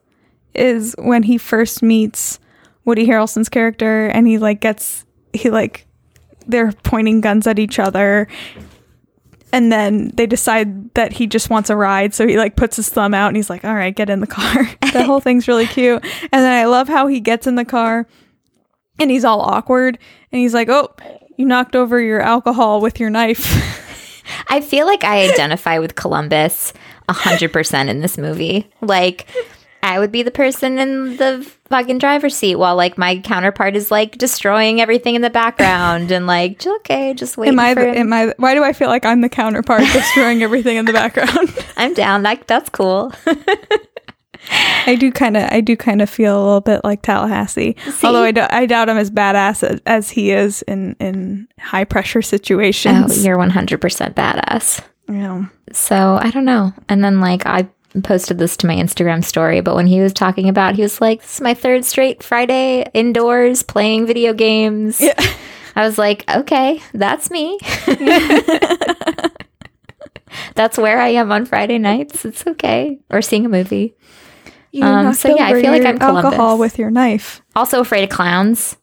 [0.54, 2.40] is when he first meets
[2.84, 5.86] Woody Harrelson's character, and he like gets he like
[6.46, 8.28] they're pointing guns at each other,
[9.56, 12.90] and then they decide that he just wants a ride, so he like puts his
[12.90, 15.66] thumb out and he's like, "All right, get in the car." the whole thing's really
[15.66, 18.06] cute, and then I love how he gets in the car,
[18.98, 19.98] and he's all awkward,
[20.30, 20.94] and he's like, "Oh."
[21.38, 23.44] You knocked over your alcohol with your knife.
[24.48, 26.72] I feel like I identify with Columbus
[27.10, 28.70] 100% in this movie.
[28.80, 29.26] Like,
[29.86, 33.88] I would be the person in the fucking driver's seat while, like, my counterpart is,
[33.88, 37.72] like, destroying everything in the background and, like, okay, just wait Am I?
[37.72, 38.34] for The, am I?
[38.36, 41.54] Why do I feel like I'm the counterpart destroying everything in the background?
[41.76, 42.24] I'm down.
[42.24, 43.12] Like, that's cool.
[44.86, 45.44] I do kind of.
[45.52, 48.88] I do kind of feel a little bit like Tallahassee, although I, do, I doubt
[48.88, 53.24] I'm as badass as, as he is in in high pressure oh, situations.
[53.24, 53.78] you're 100%
[54.14, 54.80] badass.
[55.08, 55.46] yeah.
[55.72, 56.72] So I don't know.
[56.88, 57.68] And then like I
[58.02, 61.22] posted this to my Instagram story, but when he was talking about, he was like,
[61.22, 65.14] "This is my third straight Friday indoors playing video games." Yeah.
[65.74, 67.58] I was like, "Okay, that's me."
[70.54, 72.24] that's where I am on Friday nights.
[72.24, 73.94] It's okay, or seeing a movie.
[74.72, 76.24] You Um, so yeah, I feel like I'm Columbus.
[76.24, 77.42] alcohol with your knife.
[77.54, 78.76] Also afraid of clowns.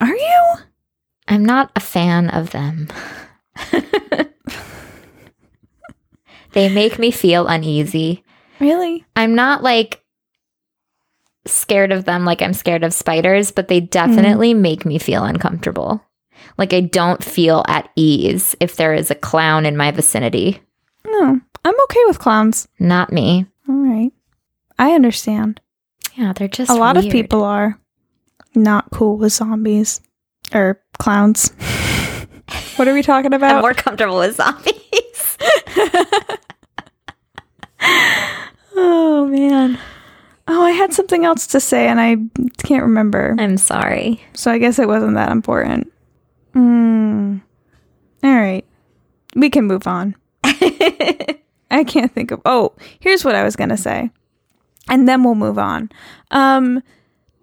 [0.00, 0.54] Are you?
[1.28, 2.88] I'm not a fan of them.
[6.52, 8.22] they make me feel uneasy.
[8.60, 9.04] Really?
[9.14, 10.02] I'm not like
[11.46, 14.62] scared of them like I'm scared of spiders, but they definitely hmm.
[14.62, 16.02] make me feel uncomfortable.
[16.58, 20.60] Like I don't feel at ease if there is a clown in my vicinity.
[21.06, 22.68] No, I'm okay with clowns.
[22.78, 23.46] Not me.
[23.68, 24.12] All right,
[24.78, 25.60] I understand.
[26.14, 27.78] Yeah, they're just a lot of people are
[28.54, 30.00] not cool with zombies
[30.54, 31.50] or clowns.
[32.76, 33.60] what are we talking I'm about?
[33.60, 35.38] more comfortable with zombies.
[38.76, 39.78] oh man.
[40.48, 42.16] Oh, I had something else to say and I
[42.62, 43.34] can't remember.
[43.38, 44.22] I'm sorry.
[44.34, 45.92] So I guess it wasn't that important.
[46.52, 47.38] Hmm.
[48.22, 48.64] All right.
[49.34, 50.14] We can move on.
[51.70, 52.40] I can't think of.
[52.44, 54.10] Oh, here's what I was gonna say,
[54.88, 55.90] and then we'll move on.
[56.30, 56.82] Um,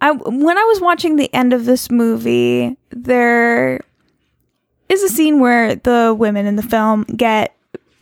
[0.00, 3.80] I when I was watching the end of this movie, there
[4.88, 7.54] is a scene where the women in the film get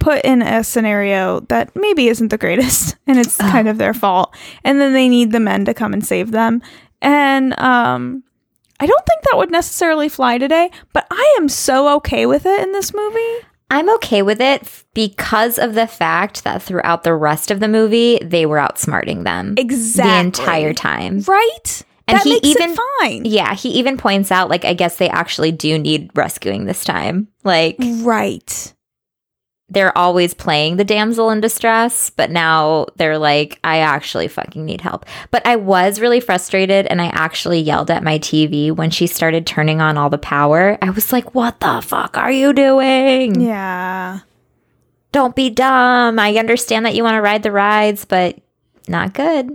[0.02, 4.34] put in a scenario that maybe isn't the greatest, and it's kind of their fault,
[4.64, 6.60] and then they need the men to come and save them,
[7.00, 8.22] and um.
[8.80, 12.60] I don't think that would necessarily fly today, but I am so okay with it
[12.62, 13.46] in this movie.
[13.70, 18.18] I'm okay with it because of the fact that throughout the rest of the movie,
[18.18, 20.10] they were outsmarting them Exactly.
[20.10, 21.20] the entire time.
[21.28, 21.82] Right?
[22.08, 23.24] And that he makes even- it fine.
[23.24, 27.28] Yeah, he even points out, like, I guess they actually do need rescuing this time.
[27.44, 28.74] Like, Right.
[29.72, 34.82] They're always playing the damsel in distress, but now they're like, I actually fucking need
[34.82, 35.06] help.
[35.30, 39.46] But I was really frustrated and I actually yelled at my TV when she started
[39.46, 40.76] turning on all the power.
[40.82, 43.40] I was like, what the fuck are you doing?
[43.40, 44.20] Yeah.
[45.10, 46.18] Don't be dumb.
[46.18, 48.38] I understand that you want to ride the rides, but
[48.88, 49.50] not good.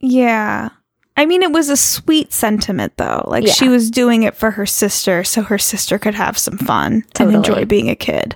[0.00, 0.68] Yeah.
[1.16, 3.24] I mean, it was a sweet sentiment, though.
[3.28, 7.04] Like, she was doing it for her sister so her sister could have some fun
[7.14, 7.36] Totally.
[7.36, 8.34] and enjoy being a kid.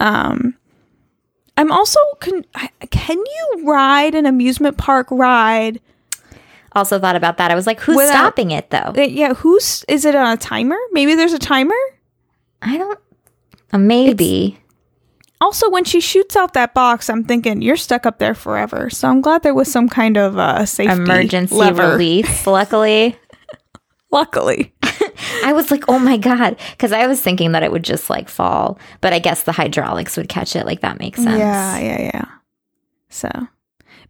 [0.00, 0.54] Um,
[1.56, 1.98] I'm also,
[2.54, 5.80] I- can you ride an amusement park ride?
[6.72, 7.50] Also thought about that.
[7.50, 8.92] I was like, who's Without- stopping it though?
[8.96, 10.76] Uh, yeah, who's, is it on a timer?
[10.92, 11.74] Maybe there's a timer?
[12.62, 12.98] I don't.
[13.72, 14.58] Uh, maybe.
[15.40, 18.90] Also, when she shoots out that box, I'm thinking you're stuck up there forever.
[18.90, 21.92] So I'm glad there was some kind of uh, safety Emergency lever.
[21.92, 22.46] release.
[22.46, 23.16] Luckily,
[24.10, 24.72] Luckily,
[25.48, 28.28] I was like, oh my god, because I was thinking that it would just like
[28.28, 30.66] fall, but I guess the hydraulics would catch it.
[30.66, 31.38] Like that makes sense.
[31.38, 32.24] yeah, yeah, yeah.
[33.08, 33.30] So,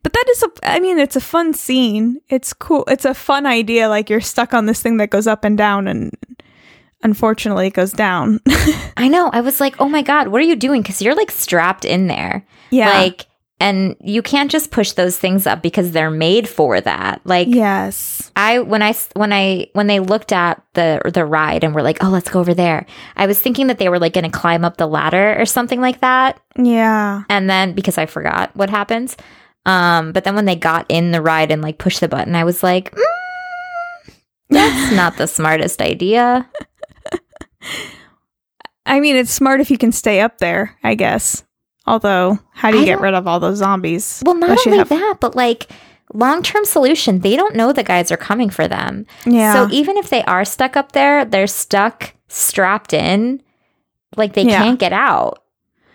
[0.02, 0.48] but that is a.
[0.64, 2.18] I mean, it's a fun scene.
[2.28, 2.82] It's cool.
[2.88, 3.88] It's a fun idea.
[3.88, 6.10] Like you're stuck on this thing that goes up and down, and
[7.04, 8.40] unfortunately, it goes down.
[8.96, 9.30] I know.
[9.32, 10.82] I was like, oh my god, what are you doing?
[10.82, 12.44] Because you're like strapped in there.
[12.70, 12.98] yeah.
[12.98, 13.27] Like,
[13.60, 17.20] and you can't just push those things up because they're made for that.
[17.24, 18.30] Like, yes.
[18.36, 22.02] I when i when I when they looked at the the ride and were like,
[22.02, 22.86] "Oh, let's go over there."
[23.16, 25.80] I was thinking that they were like going to climb up the ladder or something
[25.80, 26.40] like that.
[26.56, 27.24] Yeah.
[27.28, 29.16] And then because I forgot what happens.
[29.66, 32.44] Um, but then when they got in the ride and like pushed the button, I
[32.44, 34.12] was like, mm,
[34.50, 36.48] "That's not the smartest idea."
[38.86, 41.44] I mean, it's smart if you can stay up there, I guess.
[41.88, 44.22] Although, how do you I get rid of all those zombies?
[44.24, 45.68] Well, not only have- that, but like
[46.14, 49.06] long term solution, they don't know the guys are coming for them.
[49.26, 49.54] Yeah.
[49.54, 53.42] So even if they are stuck up there, they're stuck strapped in,
[54.16, 54.62] like they Yeah.
[54.62, 55.42] can't get out.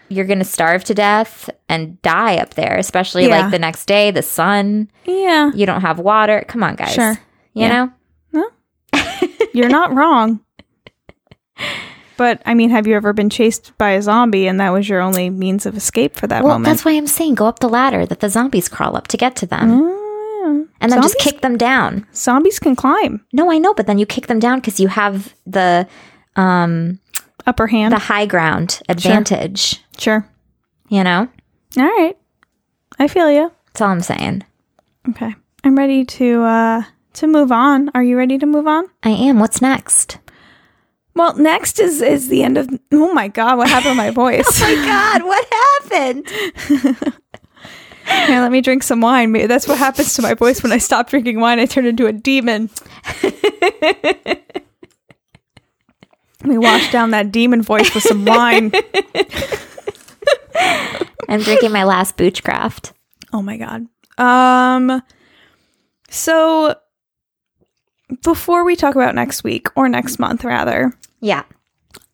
[0.10, 3.42] You're going to starve to death and die up there, especially Yeah.
[3.42, 6.44] like the next day, the sun, yeah, you don't have water.
[6.48, 6.94] Come on, guys.
[6.94, 7.18] Sure.
[7.54, 7.88] You Yeah.
[8.34, 8.46] know?
[9.54, 10.40] you're not wrong.
[12.24, 15.02] But I mean, have you ever been chased by a zombie and that was your
[15.02, 16.66] only means of escape for that Well, moment?
[16.72, 19.36] that's why I'm saying go up the ladder that the zombies crawl up to get
[19.38, 19.68] to them.
[19.70, 22.06] Mm, And then just kick them down.
[22.16, 23.26] Zombies can climb.
[23.34, 25.86] No, I know, but then you kick them down because you have the
[26.38, 27.00] um
[27.46, 27.92] Upper hand.
[27.94, 29.82] the high ground advantage.
[29.98, 30.26] sure.
[30.90, 31.28] You know?
[31.78, 32.16] All right.
[33.00, 33.52] I feel you.
[33.68, 34.44] That's all I'm saying.
[35.10, 35.36] Okay.
[35.66, 36.84] I'm ready to uh
[37.20, 37.92] to move on.
[37.94, 38.86] Are you ready to move on?
[39.04, 39.40] I am.
[39.40, 40.20] What's next?
[41.16, 44.46] Well, next is is the end of Oh my god, what happened to my voice?
[44.62, 46.30] Oh my god, what happened?
[48.28, 49.32] Here, let me drink some wine.
[49.32, 51.60] Maybe that's what happens to my voice when I stop drinking wine.
[51.60, 52.70] I turn into a demon.
[53.24, 54.44] let
[56.44, 58.74] me wash down that demon voice with some wine.
[61.30, 62.92] I'm drinking my last Boochcraft.
[63.32, 63.88] Oh my god.
[64.18, 65.02] Um
[66.10, 66.76] so
[68.22, 71.44] before we talk about next week or next month rather, Yeah.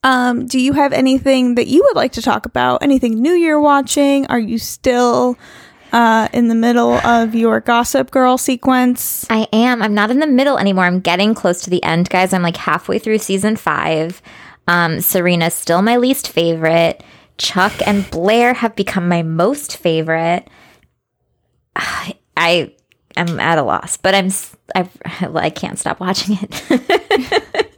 [0.03, 2.81] um do you have anything that you would like to talk about?
[2.83, 4.25] Anything new you're watching?
[4.27, 5.37] Are you still
[5.91, 9.25] uh in the middle of your Gossip Girl sequence?
[9.29, 9.81] I am.
[9.81, 10.85] I'm not in the middle anymore.
[10.85, 12.31] I'm getting close to the end, guys.
[12.33, 14.21] I'm like halfway through season five.
[14.67, 17.03] Um, Serena's still my least favorite.
[17.39, 20.47] Chuck and Blair have become my most favorite.
[22.37, 22.73] I
[23.20, 24.30] am at a loss, but I'm
[24.76, 24.89] I,
[25.36, 27.55] I can't stop watching it.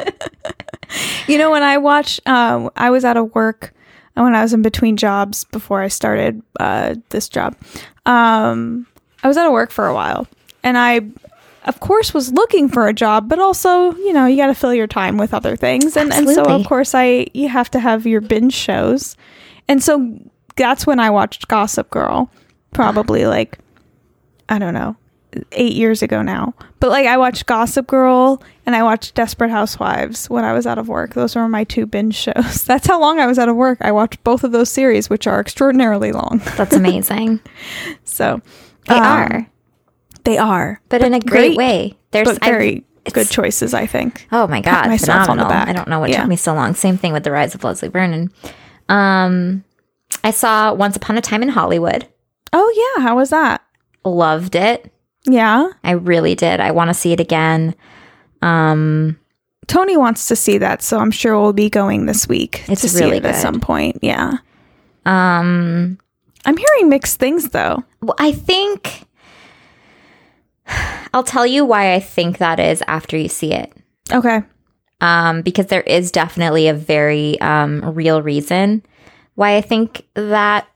[1.28, 3.74] You know, when I watch, um, I was out of work
[4.18, 7.56] uh, when I was in between jobs before I started uh, this job.
[8.06, 8.86] Um,
[9.24, 10.28] I was out of work for a while,
[10.64, 11.02] and I,
[11.66, 14.74] of course, was looking for a job, but also, you know, you got to fill
[14.74, 18.06] your time with other things, and and so of course, I you have to have
[18.06, 19.16] your binge shows,
[19.70, 20.18] and so
[20.56, 22.30] that's when I watched Gossip Girl,
[22.74, 23.58] probably like,
[24.50, 24.98] I don't know,
[25.54, 26.54] eight years ago now.
[26.80, 30.78] But like I watched Gossip Girl and I watched Desperate Housewives when I was out
[30.78, 31.14] of work.
[31.14, 32.64] Those were my two binge shows.
[32.66, 33.78] That's how long I was out of work.
[33.82, 36.42] I watched both of those series, which are extraordinarily long.
[36.58, 37.40] That's amazing.
[38.04, 38.42] So
[38.88, 39.48] They um, are,
[40.24, 40.82] They are.
[40.90, 41.98] but, in a great, great, way.
[42.12, 44.28] There's But I've- very it's- good choices, I think.
[44.32, 45.50] Oh my god, myself on the phenomenal!
[45.50, 45.68] back.
[45.70, 46.22] I don't know what Yeah.
[46.22, 46.74] took me so long.
[46.76, 48.32] Same thing with the rise of Leslie Vernon.
[48.90, 49.64] Um,
[50.24, 52.08] I saw Once Upon a Time in Hollywood.
[52.54, 53.62] Oh yeah, how was that?
[54.04, 54.92] Loved it.
[55.26, 55.68] Yeah.
[55.84, 56.60] I really did.
[56.60, 57.76] I want to see it again.
[58.42, 59.20] Um,
[59.68, 62.90] Tony wants to see that, so I'm sure we'll be going this week It's to
[62.90, 64.00] see really it at some point.
[64.02, 64.34] Yeah.
[65.06, 65.98] um,
[66.46, 67.84] I'm hearing mixed things though.
[68.02, 69.04] well, I think
[71.14, 73.72] I'll tell you why I think that is after you see it.
[74.12, 74.42] Okay.
[75.02, 78.84] um, because there is definitely a very um, real reason
[79.36, 80.68] why I think that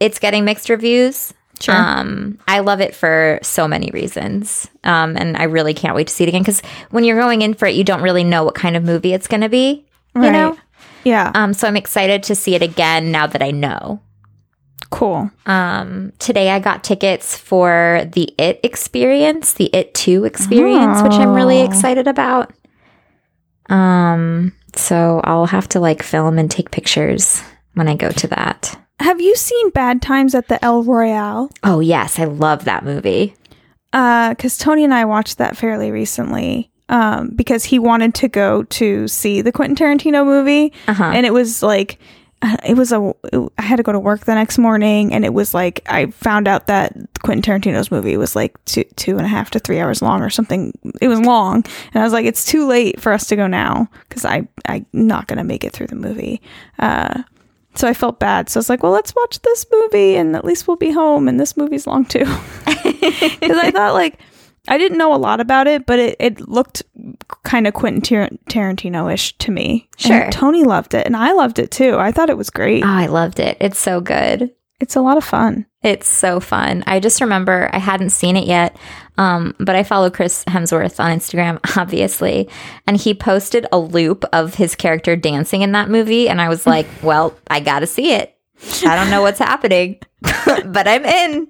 [0.00, 1.34] it's getting mixed reviews.
[1.60, 1.74] Sure.
[1.74, 6.14] Um, I love it for so many reasons, um, and I really can't wait to
[6.14, 6.42] see it again.
[6.42, 9.12] Because when you're going in for it, you don't really know what kind of movie
[9.12, 9.84] it's going to be.
[10.14, 10.32] You Right.
[10.32, 10.56] know,
[11.04, 11.30] Yeah.
[11.34, 14.00] um, so I'm excited to see it again now that I know.
[14.90, 15.30] cool.
[15.44, 21.34] Um, today I got tickets for the It experience, the It 2 experience, which I'm
[21.34, 21.64] really Oh.
[21.64, 22.52] excited about.
[23.68, 27.42] Um, so I'll have to like film and take pictures
[27.74, 28.76] when I go to that.
[29.00, 31.50] Have you seen Bad Times at the El Royale?
[31.62, 33.34] Oh, yes, I love that movie.
[33.92, 36.70] because Tony and I watched that fairly recently.
[36.90, 41.04] Um, because he wanted to go to see the Quentin Tarantino movie, Uh-huh.
[41.14, 41.98] and it was like,
[42.40, 43.12] uh, it was a.
[43.58, 46.48] I had to go to work the next morning, and it was like I found
[46.48, 50.00] out that Quentin Tarantino's movie was like two two and a half to three hours
[50.00, 50.72] long or something.
[51.02, 51.56] It was long,
[51.92, 54.86] and I was like, it's too late for us to go now because I I'm
[54.94, 56.40] not gonna make it through the movie.
[56.78, 57.22] Uh,
[57.78, 58.48] so I felt bad.
[58.48, 61.28] So I was like, well, let's watch this movie and at least we'll be home.
[61.28, 62.24] And this movie's long too.
[63.40, 64.18] Because I thought, like,
[64.68, 66.82] I didn't know a lot about it, but it, it looked
[67.44, 69.88] kind of Quentin Tar- Tarantino ish to me.
[70.04, 70.30] And Sure.
[70.30, 71.96] Tony loved it and I loved it too.
[71.96, 72.84] I thought it was great.
[72.84, 73.56] Oh, I loved it.
[73.60, 74.50] It's so good.
[74.80, 75.66] It's a lot of fun.
[75.82, 76.84] It's so fun.
[76.86, 78.76] I just remember I hadn't seen it yet,
[79.18, 82.48] um, but I follow Chris Hemsworth on Instagram, obviously,
[82.86, 86.66] and he posted a loop of his character dancing in that movie, and I was
[86.74, 88.34] like, "Well, I got to see it."
[88.84, 91.48] I don't know what's happening, but I'm in.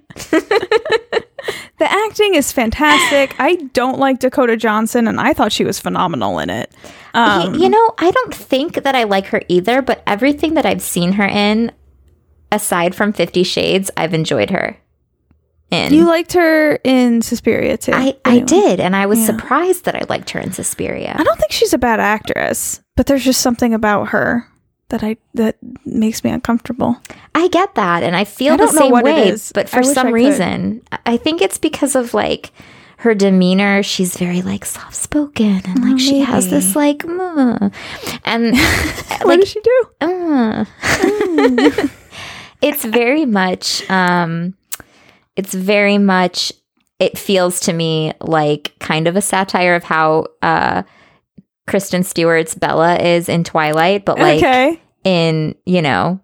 [1.79, 3.33] The acting is fantastic.
[3.39, 6.71] I don't like Dakota Johnson, and I thought she was phenomenal in it.
[7.13, 10.81] Um, you know, I don't think that I like her either, but everything that I've
[10.81, 11.71] seen her in,
[12.51, 14.77] aside from Fifty Shades, I've enjoyed her
[15.71, 15.93] in.
[15.93, 17.91] you liked her in Suspiria too.
[17.93, 19.25] I, I did, and I was Yeah.
[19.27, 21.15] surprised that I liked her in Suspiria.
[21.17, 24.47] I don't think she's a bad actress, but there's just something about her
[24.89, 26.97] that I that makes me uncomfortable.
[27.35, 29.35] I get that, and I feel I the same way.
[29.53, 30.13] But for I some could.
[30.13, 32.51] reason, I- I think it's because of like
[32.97, 33.83] her demeanor.
[33.83, 37.71] She's very like soft spoken, and like she has this like, "Mm,"
[38.25, 38.57] and
[39.21, 39.83] what like does she do?
[40.01, 40.65] uh.
[42.61, 44.53] it's very much um
[45.39, 46.51] it's very much
[46.99, 50.83] it feels to me like kind of a satire of how uh
[51.65, 56.19] Kristen Stewart's Bella is in Twilight, but like okay, in, you know,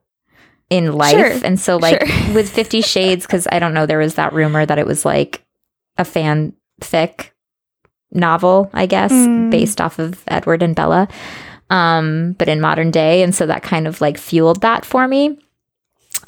[0.71, 1.11] in life.
[1.15, 1.39] Sure.
[1.45, 2.33] And so like Sure.
[2.37, 5.43] with 50 Shades cuz I don't know there was that rumor that it was like
[5.97, 7.29] a fanfic
[8.11, 9.49] novel, I guess, Mm.
[9.51, 11.07] based off of Edward and Bella.
[11.69, 15.37] Um but in modern day and so that kind of like fueled that for me.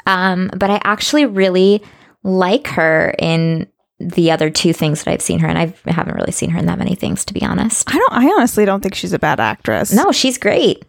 [0.06, 1.82] Um but I actually really
[2.28, 3.66] like her in
[4.00, 6.66] the other two things that I've seen her and I haven't really seen her in
[6.66, 7.88] that many things to be honest.
[7.92, 8.12] I don't.
[8.12, 9.92] I honestly don't think she's a bad actress.
[9.92, 10.84] No, she's great.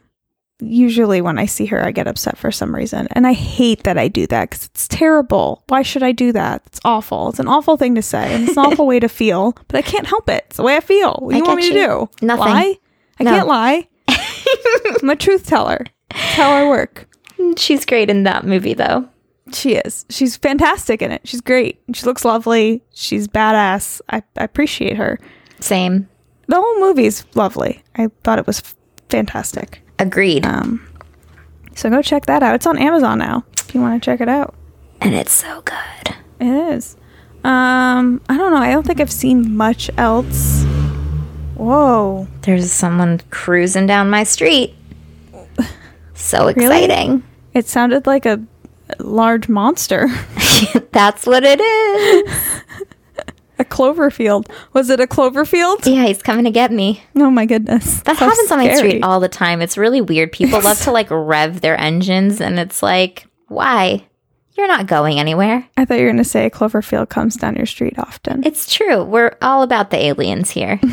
[0.62, 3.08] usually when I see her, I get upset for some reason.
[3.14, 5.64] And I hate that I do that because it's terrible.
[5.70, 6.62] Why should I do that?
[6.68, 7.30] It's awful.
[7.30, 8.34] It's an awful thing to say.
[8.36, 10.44] And it's an awful way to feel, but I can't help it.
[10.48, 11.14] It's the way I feel.
[11.22, 12.10] What do you want me to do?
[12.22, 12.46] Nothing.
[12.46, 12.78] Lie?
[13.20, 13.32] I No.
[13.32, 13.88] can't lie.
[15.02, 15.86] I'm a truth teller.
[16.12, 17.08] That's how I work.
[17.58, 19.08] She's great in that movie though.
[19.54, 20.06] She is.
[20.10, 21.22] She's fantastic in it.
[21.26, 21.82] She's great.
[21.94, 22.82] She looks lovely.
[22.94, 24.02] She's badass.
[24.10, 25.20] I, I appreciate her.
[25.60, 26.08] Same.
[26.48, 27.84] The whole movie's lovely.
[27.96, 28.62] I thought it was
[29.10, 29.82] fantastic.
[30.00, 30.46] Agreed.
[30.46, 30.88] Um,
[31.76, 32.56] so go check that out.
[32.56, 33.44] It's on Amazon now.
[33.60, 34.56] If you want to check it out.
[35.02, 36.16] and it's so good.
[36.40, 36.96] It is.
[37.44, 38.58] Um, I don't know.
[38.58, 40.64] I don't think I've seen much else.
[41.56, 42.28] Whoa.
[42.42, 44.76] There's someone cruising down my street.
[46.14, 47.24] So exciting.
[47.54, 48.42] It sounded like a
[49.00, 50.08] large monster.
[50.92, 52.62] That's what it is.
[53.60, 54.50] a Cloverfield.
[54.74, 55.86] Was it a Cloverfield?
[55.86, 57.04] Yeah, he's coming to get me.
[57.16, 58.02] Oh my goodness.
[58.04, 59.62] That So happens on my street all the time.
[59.62, 60.32] It's really weird.
[60.32, 64.06] People love to like rev their engines, and it's like, why?
[64.58, 65.68] You're not going anywhere.
[65.78, 68.44] I thought you were going to say a Cloverfield comes down your street often.
[68.46, 69.04] It's true.
[69.04, 70.80] We're all about the aliens here.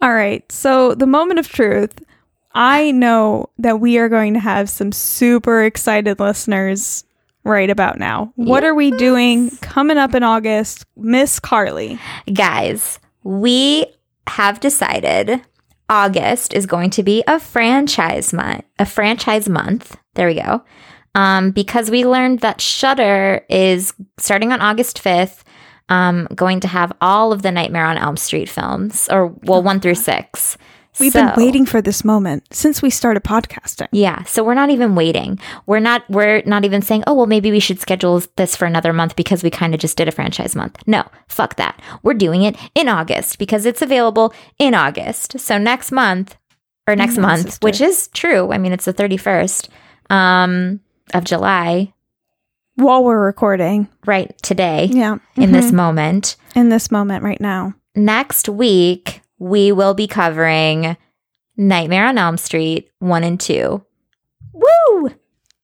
[0.00, 0.50] All right.
[0.52, 1.98] So, the moment of truth,
[2.52, 7.04] I know that we are going to have some super excited listeners
[7.44, 8.32] right about now.
[8.36, 10.84] What are we doing coming up in August?
[10.96, 11.98] Miss Carly.
[12.32, 13.86] Guys, we
[14.26, 15.40] have decided
[15.88, 19.96] August is going to be a franchise month, a franchise month.
[20.14, 20.62] There we go.
[21.14, 25.42] Um, because we learned that Shudder is starting on August 5th,
[25.88, 29.80] um, going to have all of the Nightmare on Elm Street films, or well, one
[29.80, 30.58] through six.
[31.00, 33.88] We've So- been waiting for this moment since we started podcasting.
[33.92, 35.38] Yeah, so we're not even waiting.
[35.66, 38.92] We're not we're not even saying, "Oh, well maybe we should schedule this for another
[38.92, 41.80] month because we kind of just did a franchise month." No, fuck that.
[42.02, 45.38] We're doing it in August because it's available in August.
[45.40, 46.36] So next month
[46.88, 47.64] or next Yeah, month, sister.
[47.64, 48.52] which is true.
[48.52, 49.68] I mean, it's the 31st
[50.10, 50.80] um
[51.14, 51.92] of July,
[52.76, 53.88] While we're recording.
[54.06, 55.16] right today Yeah.
[55.36, 55.74] in this Mhm.
[55.74, 56.36] moment.
[56.54, 57.74] in this moment right now.
[57.94, 60.96] Next week, we will be covering
[61.56, 63.84] Nightmare on Elm Street 1 and 2.
[64.52, 65.10] Woo!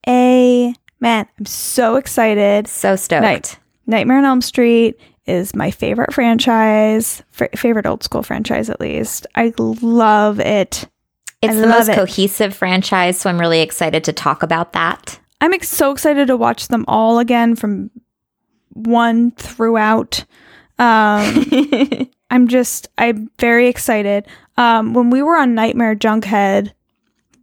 [0.06, 0.74] Amen.
[1.00, 2.68] I'm so excited.
[2.68, 3.22] So stoked.
[3.22, 3.58] Night.
[3.86, 9.26] Nightmare on Elm Street is my favorite franchise, f- favorite old school franchise at least.
[9.34, 10.88] I love it.
[11.42, 11.94] It's I the most it.
[11.94, 15.18] cohesive franchise, so I'm really excited to talk about that.
[15.40, 17.90] I'm ex- so excited to watch them all again from
[18.70, 20.24] one throughout.
[20.78, 21.46] Um,
[22.34, 24.26] I'm just, I'm very excited.
[24.56, 26.72] Um, when we were on Nightmare Junkhead,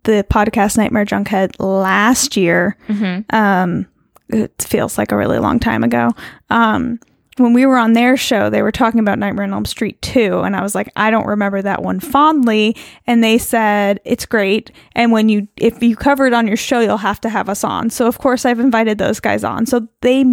[0.04, 3.24] the podcast Nightmare Junkhead last year, Mhm.
[3.34, 3.86] um,
[4.30, 6.10] it feels like a really long time ago.
[6.50, 7.00] Um,
[7.38, 10.42] when we were on their show, they were talking about Nightmare on Elm Street 2,
[10.42, 12.76] and I was like, I don't remember that one fondly.
[13.08, 16.82] And they said it's great, and when you if you cover it on your show,
[16.82, 17.90] you'll have to have us on.
[17.90, 19.66] So of course, I've invited those guys on.
[19.66, 20.24] So they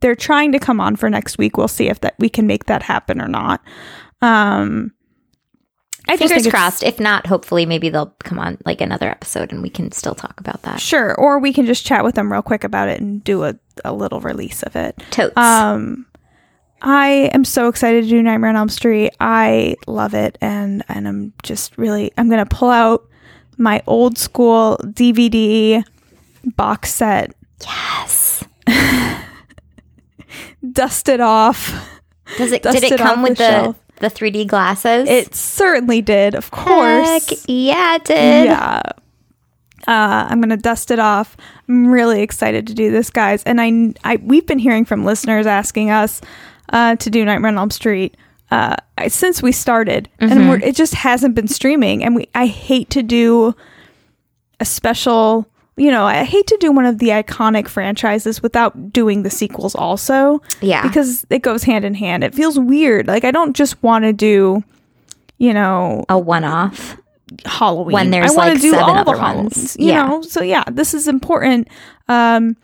[0.00, 1.56] they're trying to come on for next week.
[1.56, 3.62] We'll see if that we can make that happen or not.
[4.22, 4.92] Um,
[6.08, 6.82] I Fingers think crossed.
[6.82, 10.38] If not, hopefully maybe they'll come on like another episode and we can still talk
[10.38, 10.80] about that.
[10.80, 13.56] Sure, or we can just chat with them real quick about it and do a,
[13.84, 15.02] a little release of it.
[15.10, 15.36] Totes.
[15.36, 16.06] Um,
[16.82, 19.14] I am so excited to do Nightmare on Elm Street.
[19.18, 23.08] I love it, and and I'm just really I'm gonna pull out
[23.56, 25.82] my old school DVD
[26.44, 28.44] box set, Yes.
[30.72, 31.72] dust it off.
[32.36, 32.62] Does it?
[32.64, 33.76] Did it come with the the shelf.
[34.00, 35.08] the 3D glasses?
[35.08, 37.06] It certainly did, of course.
[37.28, 38.44] Heck yeah, it did.
[38.46, 38.82] Yeah.
[39.86, 41.36] Uh, I'm gonna dust it off.
[41.68, 43.42] I'm really excited to do this, guys.
[43.44, 46.20] And I, I we've been hearing from listeners asking us
[46.72, 48.16] uh, to do Nightmare on Elm Street
[48.50, 52.02] uh, I- since we started, and we're, it just hasn't been streaming.
[52.02, 53.54] And we, I hate to do
[54.58, 55.46] a special.
[55.78, 59.74] You know, I hate to do one of the iconic franchises without doing the sequels
[59.74, 60.40] also.
[60.62, 60.82] Yeah.
[60.82, 62.24] because it goes hand in hand.
[62.24, 63.06] It feels weird.
[63.06, 64.64] Like I don't just want to do,
[65.38, 66.96] you know, A one off.
[67.44, 67.92] Halloween.
[67.92, 69.76] When there's, I wanna like, do seven all the Halloweens, ones.
[69.78, 70.06] You Yeah.
[70.06, 71.68] know, so yeah, this is important.
[72.08, 72.56] Um,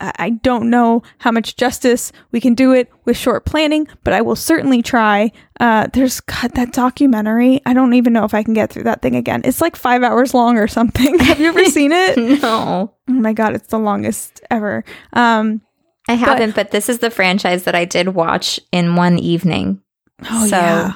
[0.00, 4.12] I I don't know how much justice we can do it with short planning, but
[4.14, 5.30] I will certainly try.
[5.60, 7.60] Uh, there's God, that documentary.
[7.66, 9.42] I don't even know if I can get through that thing again.
[9.44, 11.18] It's like five hours long or something.
[11.20, 12.16] Have you ever seen it?
[12.42, 12.94] No.
[13.08, 14.84] Oh my God, it's the longest ever.
[15.12, 15.60] Um,
[16.08, 19.82] I haven't, but this is the franchise that I did watch in one evening.
[20.24, 20.92] oh So- yeah,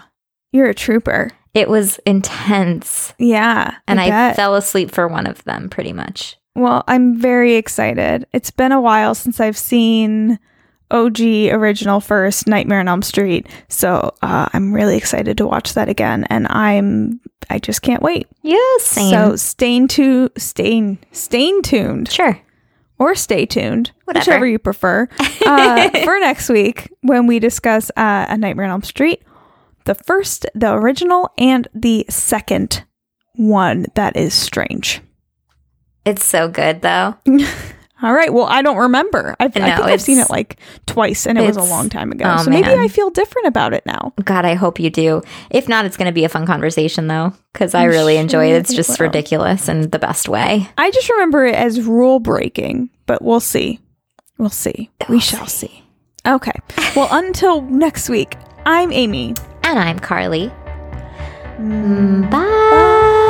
[0.53, 1.31] you're a trooper.
[1.55, 3.15] It was intense.
[3.19, 4.37] Yeah, And I, bet.
[4.37, 6.37] fell asleep for one of them pretty much.
[6.55, 8.27] Well, I'm very excited.
[8.33, 10.39] It's been a while since I've seen
[10.91, 11.21] OG
[11.51, 16.25] original first Nightmare on Elm Street, so uh, I'm really excited to watch that again,
[16.31, 17.21] and I'm
[17.51, 18.29] I just can't wait.
[18.43, 18.85] Yes.
[18.85, 19.11] Same.
[19.11, 22.39] So stay to stay stay tuned sure.
[22.99, 24.21] or stay tuned, Whatever.
[24.25, 25.09] whichever you prefer,
[25.47, 29.23] uh, for next week when we discuss uh, A Nightmare on Elm Street,
[29.87, 32.85] the first, the original, and the second
[33.35, 35.01] one that is strange.
[36.05, 37.17] It's so good though.
[38.03, 38.33] All right.
[38.35, 39.35] Well, I don't remember.
[39.41, 42.25] I've, I think I've seen it like twice, and it was a long time ago.
[42.27, 42.79] oh, so maybe man.
[42.79, 44.13] I feel different about it now.
[44.23, 45.23] God, I hope you do.
[45.49, 48.57] If not, it's going to be a fun conversation though, because I really enjoy it.
[48.57, 50.69] It's just ridiculous in the best way.
[50.77, 53.81] I just remember it as rule breaking, but we'll see.
[54.37, 54.91] We'll see.
[55.09, 55.83] we We'll shall see.
[56.27, 56.59] Okay.
[56.95, 58.37] Well, until next week,
[58.67, 59.35] I'm Amy.
[59.63, 60.53] And I'm Carly.
[61.59, 63.21] Mm, Bye.